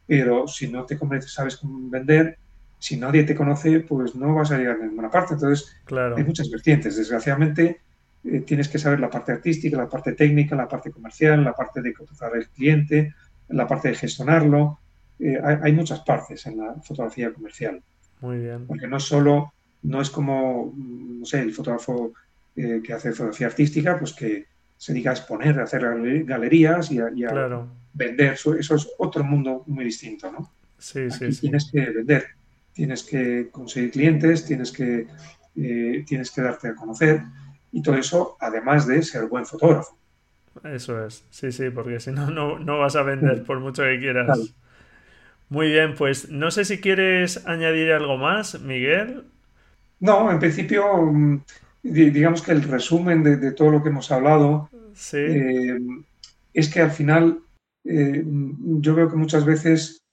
[0.07, 2.39] pero si no te sabes cómo vender,
[2.81, 5.35] si nadie te conoce, pues no vas a llegar a ninguna parte.
[5.35, 5.77] Entonces,
[6.17, 6.97] hay muchas vertientes.
[6.97, 7.83] Desgraciadamente,
[8.25, 11.83] eh, tienes que saber la parte artística, la parte técnica, la parte comercial, la parte
[11.83, 13.15] de cotizar el cliente,
[13.49, 14.81] la parte de gestionarlo.
[15.19, 17.83] Eh, hay, muchas partes en la fotografía comercial.
[18.23, 18.67] Muy bien.
[18.67, 19.53] Porque no solo,
[19.83, 22.15] no es como, no sé, el fotógrafo
[22.57, 24.47] eh, que hace fotografía artística, pues que
[24.79, 25.83] se dedica a exponer, a hacer
[26.25, 27.11] galerías y a,
[27.93, 28.33] vender.
[28.33, 30.51] Eso, eso, es otro mundo muy distinto, ¿no?
[30.79, 31.43] Sí, sí, sí.
[31.43, 32.40] Tienes que vender
[32.73, 35.07] tienes que conseguir clientes, tienes que,
[35.57, 37.23] eh, tienes que darte a conocer
[37.73, 39.97] y todo eso además de ser buen fotógrafo.
[40.65, 44.55] Eso es, sí, sí, porque si no, no vas a vender por mucho que quieras.
[45.51, 49.25] Muy bien, pues no sé si quieres añadir algo más, Miguel.
[49.99, 51.43] No, en principio, mm,
[51.83, 54.71] digamos que el resumen de, todo lo que hemos hablado
[55.13, 55.79] eh,
[56.55, 57.41] es que al final
[57.85, 60.05] eh, yo veo que muchas veces,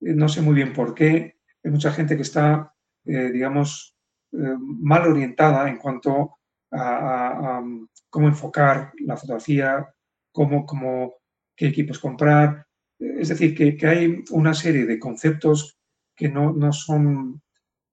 [0.00, 1.33] no sé muy bien por qué,
[1.64, 2.72] hay mucha gente que está,
[3.06, 3.96] eh, digamos,
[4.32, 6.36] eh, mal orientada en cuanto
[6.70, 7.62] a,
[8.10, 9.88] cómo enfocar la fotografía,
[10.30, 11.14] cómo, cómo,
[11.56, 12.66] qué equipos comprar.
[12.98, 15.78] Es decir, que, hay una serie de conceptos
[16.14, 17.40] que no, no, son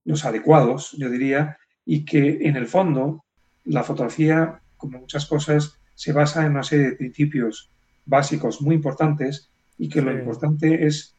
[0.04, 3.24] los adecuados, yo diría, y que en el fondo
[3.64, 7.70] la fotografía, como muchas cosas, se basa en una serie de principios
[8.06, 11.16] básicos muy importantes y que lo importante es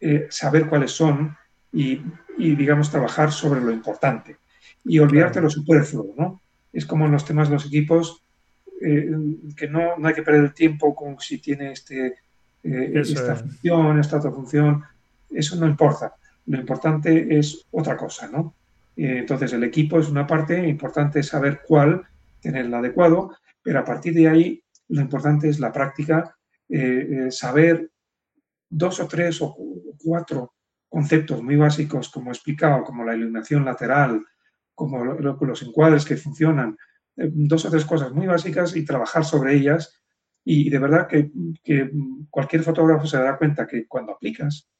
[0.00, 1.36] eh, saber cuáles son
[1.72, 2.00] y,
[2.36, 4.36] digamos, trabajar sobre lo importante
[4.84, 6.40] y olvidarte lo superfluo, ¿no?
[6.72, 8.22] Es como en los temas de los equipos,
[8.80, 9.10] eh,
[9.56, 12.18] que no, no, hay que perder el tiempo con si tiene este,
[12.62, 14.84] eh, esta función, esta otra función,
[15.30, 16.14] eso no importa.
[16.46, 18.54] Lo importante es otra cosa, ¿no?
[18.96, 22.06] Eh, entonces, el equipo es una parte, importante es saber cuál,
[22.40, 26.34] tener el adecuado, pero a partir de ahí, lo importante es la práctica,
[27.30, 27.90] saber
[28.68, 29.56] dos o tres o
[30.02, 30.52] cuatro
[30.88, 34.24] conceptos muy básicos, como he explicado, como la iluminación lateral,
[34.74, 36.76] como los encuadres que funcionan,
[37.16, 40.00] eh, dos o tres cosas muy básicas y trabajar sobre ellas.
[40.44, 41.30] Y de verdad que,
[42.30, 44.70] cualquier fotógrafo se dará cuenta que cuando aplicas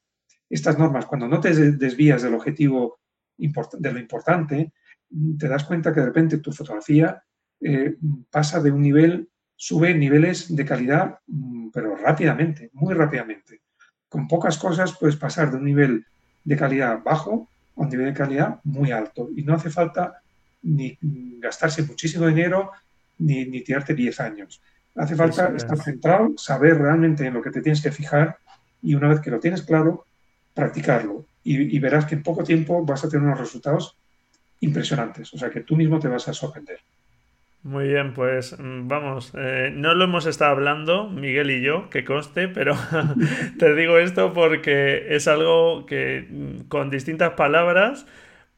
[0.49, 2.99] estas normas, cuando no te desvías del objetivo
[3.37, 4.73] de lo importante,
[5.37, 7.23] te das cuenta que de repente tu fotografía
[7.61, 7.97] eh,
[8.31, 13.58] pasa de un nivel, sube niveles de calidad, mm, pero rápidamente, muy rápidamente
[14.09, 16.05] con pocas cosas puedes pasar de un nivel
[16.43, 17.47] de calidad bajo
[17.77, 19.29] a un nivel de calidad muy alto.
[19.35, 20.21] Y no hace falta
[20.63, 20.97] ni
[21.39, 22.71] gastarse muchísimo dinero
[23.19, 24.61] ni, ni tirarte 10 años.
[24.95, 28.37] Hace falta estar centrado, saber realmente en lo que te tienes que fijar
[28.81, 30.05] y una vez que lo tienes claro,
[30.53, 31.25] practicarlo.
[31.43, 33.95] Y, y verás que en poco tiempo vas a tener unos resultados
[34.59, 35.33] impresionantes.
[35.33, 36.79] O sea que tú mismo te vas a sorprender.
[37.63, 42.05] Muy bien, pues mm, vamos, eh, no lo hemos estado hablando, Miguel y yo, que
[42.05, 42.73] conste, pero
[43.59, 48.07] te digo esto porque es algo que mm, con distintas palabras,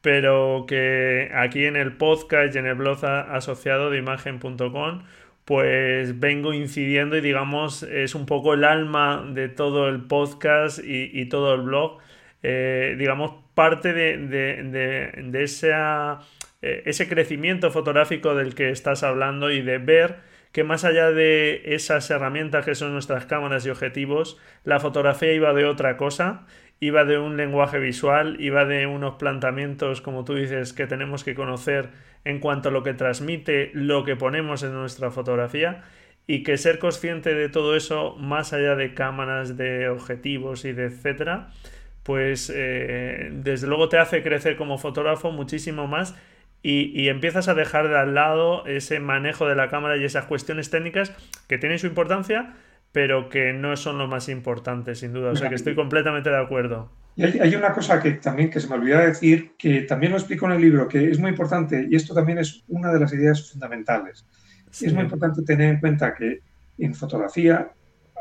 [0.02, 5.02] pero que aquí en el podcast y en el blog asociado de imagen.com,
[5.44, 11.26] pues vengo incidiendo y digamos es un poco el alma de todo el podcast y,
[11.28, 11.98] todo el blog,
[12.44, 16.20] eh, digamos parte de, de esa
[16.62, 20.16] eh, ese crecimiento fotográfico del que estás hablando y de ver
[20.52, 25.52] que más allá de esas herramientas que son nuestras cámaras y objetivos, la fotografía iba
[25.54, 26.46] de otra cosa,
[26.78, 31.34] iba de un lenguaje visual, iba de unos planteamientos, como tú dices, que tenemos que
[31.34, 31.88] conocer
[32.24, 35.82] en cuanto a lo que transmite lo que ponemos en nuestra fotografía
[36.26, 40.84] y que ser consciente de todo eso, más allá de cámaras, de objetivos y de
[40.84, 41.50] etcétera,
[42.02, 46.14] pues eh, desde luego te hace crecer como fotógrafo muchísimo más
[46.62, 50.70] y, empiezas a dejar de al lado ese manejo de la cámara y esas cuestiones
[50.70, 51.12] técnicas
[51.48, 52.54] que tienen su importancia,
[52.92, 55.32] pero que no son lo más importante, sin duda.
[55.32, 56.90] O sea que estoy completamente de acuerdo.
[57.16, 60.46] Y hay, una cosa que también que se me olvidó decir, que también lo explico
[60.46, 63.50] en el libro, que es muy importante, y esto también es una de las ideas
[63.50, 64.24] fundamentales.
[64.70, 66.40] Es muy importante tener en cuenta que
[66.78, 67.70] en fotografía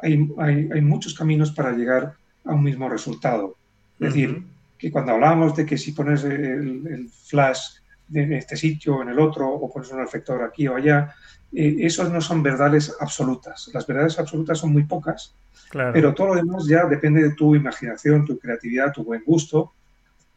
[0.02, 3.56] hay, hay, muchos caminos para llegar a un mismo resultado.
[4.00, 4.44] Es decir,
[4.78, 7.81] que cuando hablábamos de que si pones el, el flash
[8.14, 11.14] en este sitio o en el otro, o pones un reflector aquí o allá.
[11.54, 13.70] Eh, esos no son verdades absolutas.
[13.74, 15.34] Las verdades absolutas son muy pocas,
[15.72, 19.74] pero todo lo demás ya depende de tu imaginación, tu creatividad, tu buen gusto.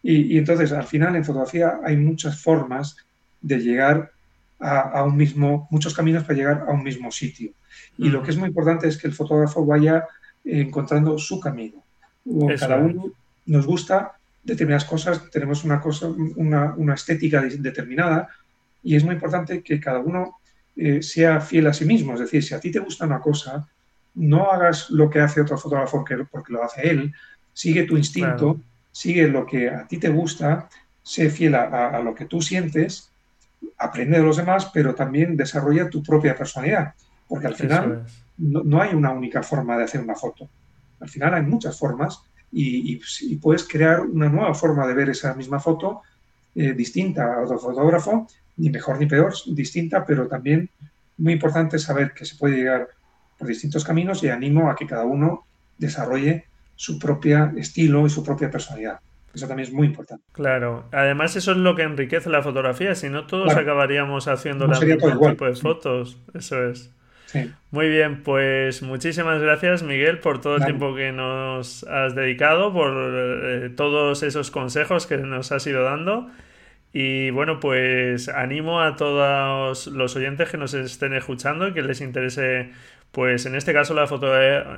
[0.02, 2.96] Y, entonces, al final, en fotografía hay muchas formas
[3.40, 4.12] de llegar
[4.60, 7.52] a, un mismo, muchos caminos para llegar a un mismo sitio.
[7.96, 10.04] Y lo que es muy importante es que el fotógrafo vaya
[10.44, 11.82] encontrando su camino.
[12.58, 13.12] cada uno
[13.46, 14.12] nos gusta
[14.44, 18.28] determinadas cosas, tenemos una, cosa, una, una, estética determinada
[18.82, 20.36] y es muy importante que cada uno
[20.76, 22.14] eh, sea fiel a sí mismo.
[22.14, 23.66] Es decir, si a ti te gusta una cosa,
[24.14, 27.12] no hagas lo que hace otro fotógrafo porque, lo hace él,
[27.52, 28.60] sigue tu instinto,
[28.92, 30.68] sigue lo que a ti te gusta,
[31.02, 33.10] sé fiel a, lo que tú sientes,
[33.78, 36.94] aprende de los demás, pero también desarrolla tu propia personalidad.
[37.28, 38.04] Porque al final
[38.38, 40.48] no, hay una única forma de hacer una foto.
[41.00, 42.22] Al final hay muchas formas
[42.54, 46.02] y, puedes crear una nueva forma de ver esa misma foto
[46.54, 50.70] eh, distinta a otro fotógrafo, ni mejor ni peor, distinta, pero también
[51.18, 52.88] muy importante saber que se puede llegar
[53.36, 55.44] por distintos caminos y animo a que cada uno
[55.78, 56.44] desarrolle
[56.76, 59.00] su propio estilo y su propia personalidad.
[59.34, 60.24] Eso también es muy importante.
[60.32, 64.78] Claro, además eso es lo que enriquece la fotografía, si no todos acabaríamos haciendo la
[64.78, 66.92] misma tipo de fotos, eso es.
[67.70, 72.92] Muy bien, pues muchísimas gracias Miguel por todo el tiempo que nos has dedicado, por
[72.96, 76.30] eh, todos esos consejos que nos has ido dando.
[76.96, 82.00] Y bueno, pues animo a todos los oyentes que nos estén escuchando y que les
[82.00, 82.70] interese,
[83.14, 84.26] pues en este caso la, foto,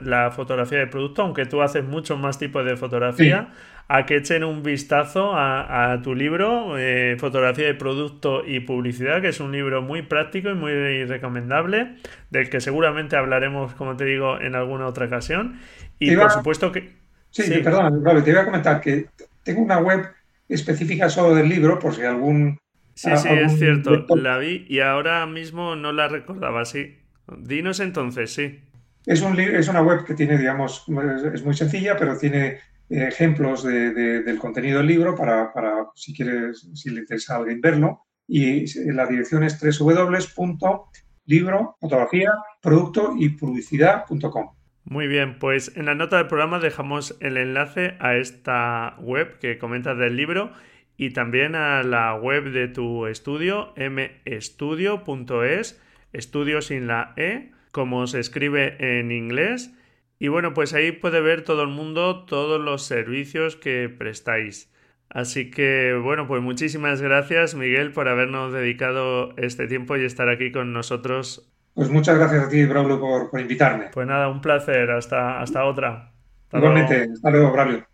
[0.05, 3.49] la fotografía de producto, aunque tú haces muchos más tipos de fotografía
[3.89, 9.29] a que echen un vistazo a, tu libro, eh, Fotografía de Producto y Publicidad, que
[9.29, 11.95] es un libro muy práctico y muy recomendable,
[12.31, 15.59] del que seguramente hablaremos, como te digo, en alguna otra ocasión.
[15.99, 16.97] Y por supuesto que...
[17.31, 19.07] Sí, perdón, te iba a comentar que
[19.45, 20.05] tengo una web
[20.49, 22.59] específica solo del libro, por si algún...
[22.95, 26.97] Sí, sí, es cierto, la vi y ahora mismo no la recordaba, sí.
[27.39, 28.61] Dinos entonces, sí.
[29.05, 30.85] Es, un, es una web que tiene, digamos,
[31.33, 32.59] es muy sencilla, pero tiene
[32.89, 35.53] ejemplos del contenido del libro para,
[35.95, 38.07] si quieres, si le interesa a alguien verlo.
[38.29, 44.51] Y la dirección es www.libro, fotografía, producto y publicidad.com.
[44.85, 49.59] Muy bien, pues en la nota del programa dejamos el enlace a esta web que
[49.59, 50.53] comentas del libro
[50.97, 55.83] y también a la web de tu estudio, mestudio.es,
[56.17, 59.73] estudio sin la E, como se escribe en inglés
[60.19, 64.73] y bueno, pues ahí puede ver todo el mundo todos los servicios que prestáis.
[65.11, 70.51] Así que bueno, pues muchísimas gracias Miguel por habernos dedicado este tiempo y estar aquí
[70.53, 71.53] con nosotros.
[71.75, 73.91] Pues muchas gracias a ti, Braulio, por, invitarme.
[73.93, 74.91] Pues nada, un placer.
[74.91, 76.13] Hasta, hasta otra.
[76.51, 77.87] Igualmente, hasta luego, Braulio.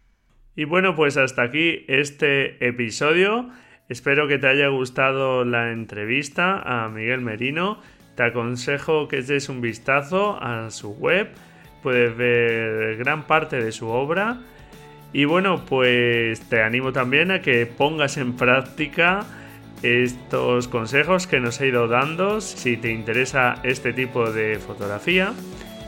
[0.55, 3.51] Y bueno, pues hasta aquí este episodio.
[3.89, 7.81] Espero que te haya gustado la entrevista a Miguel Merino.
[8.15, 11.29] Te aconsejo que des un vistazo a su web
[11.83, 14.39] puedes ver gran parte de su obra.
[15.13, 19.25] Y bueno, pues te animo también a que pongas en práctica
[19.83, 25.33] estos consejos que nos he ido dando si te interesa este tipo de fotografía.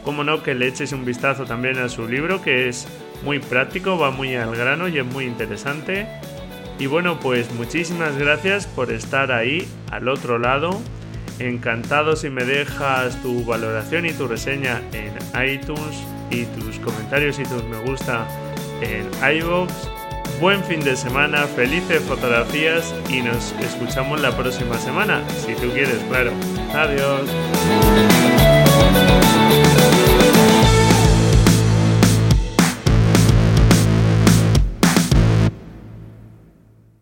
[0.02, 2.86] Como no, que le eches un vistazo también a su libro que es
[3.22, 6.06] muy práctico, va muy al grano y es muy interesante.
[6.78, 10.80] Y bueno, pues muchísimas gracias por estar ahí al otro lado
[11.38, 15.12] Encantado si me dejas tu valoración y tu reseña en
[15.46, 15.96] iTunes
[16.30, 18.26] y tus comentarios y tus me gusta
[18.80, 19.08] en
[19.38, 19.72] iVoox.
[20.40, 25.98] Buen fin de semana, felices fotografías y nos escuchamos la próxima semana, si tú quieres,
[26.08, 26.32] claro.
[26.74, 27.30] Adiós.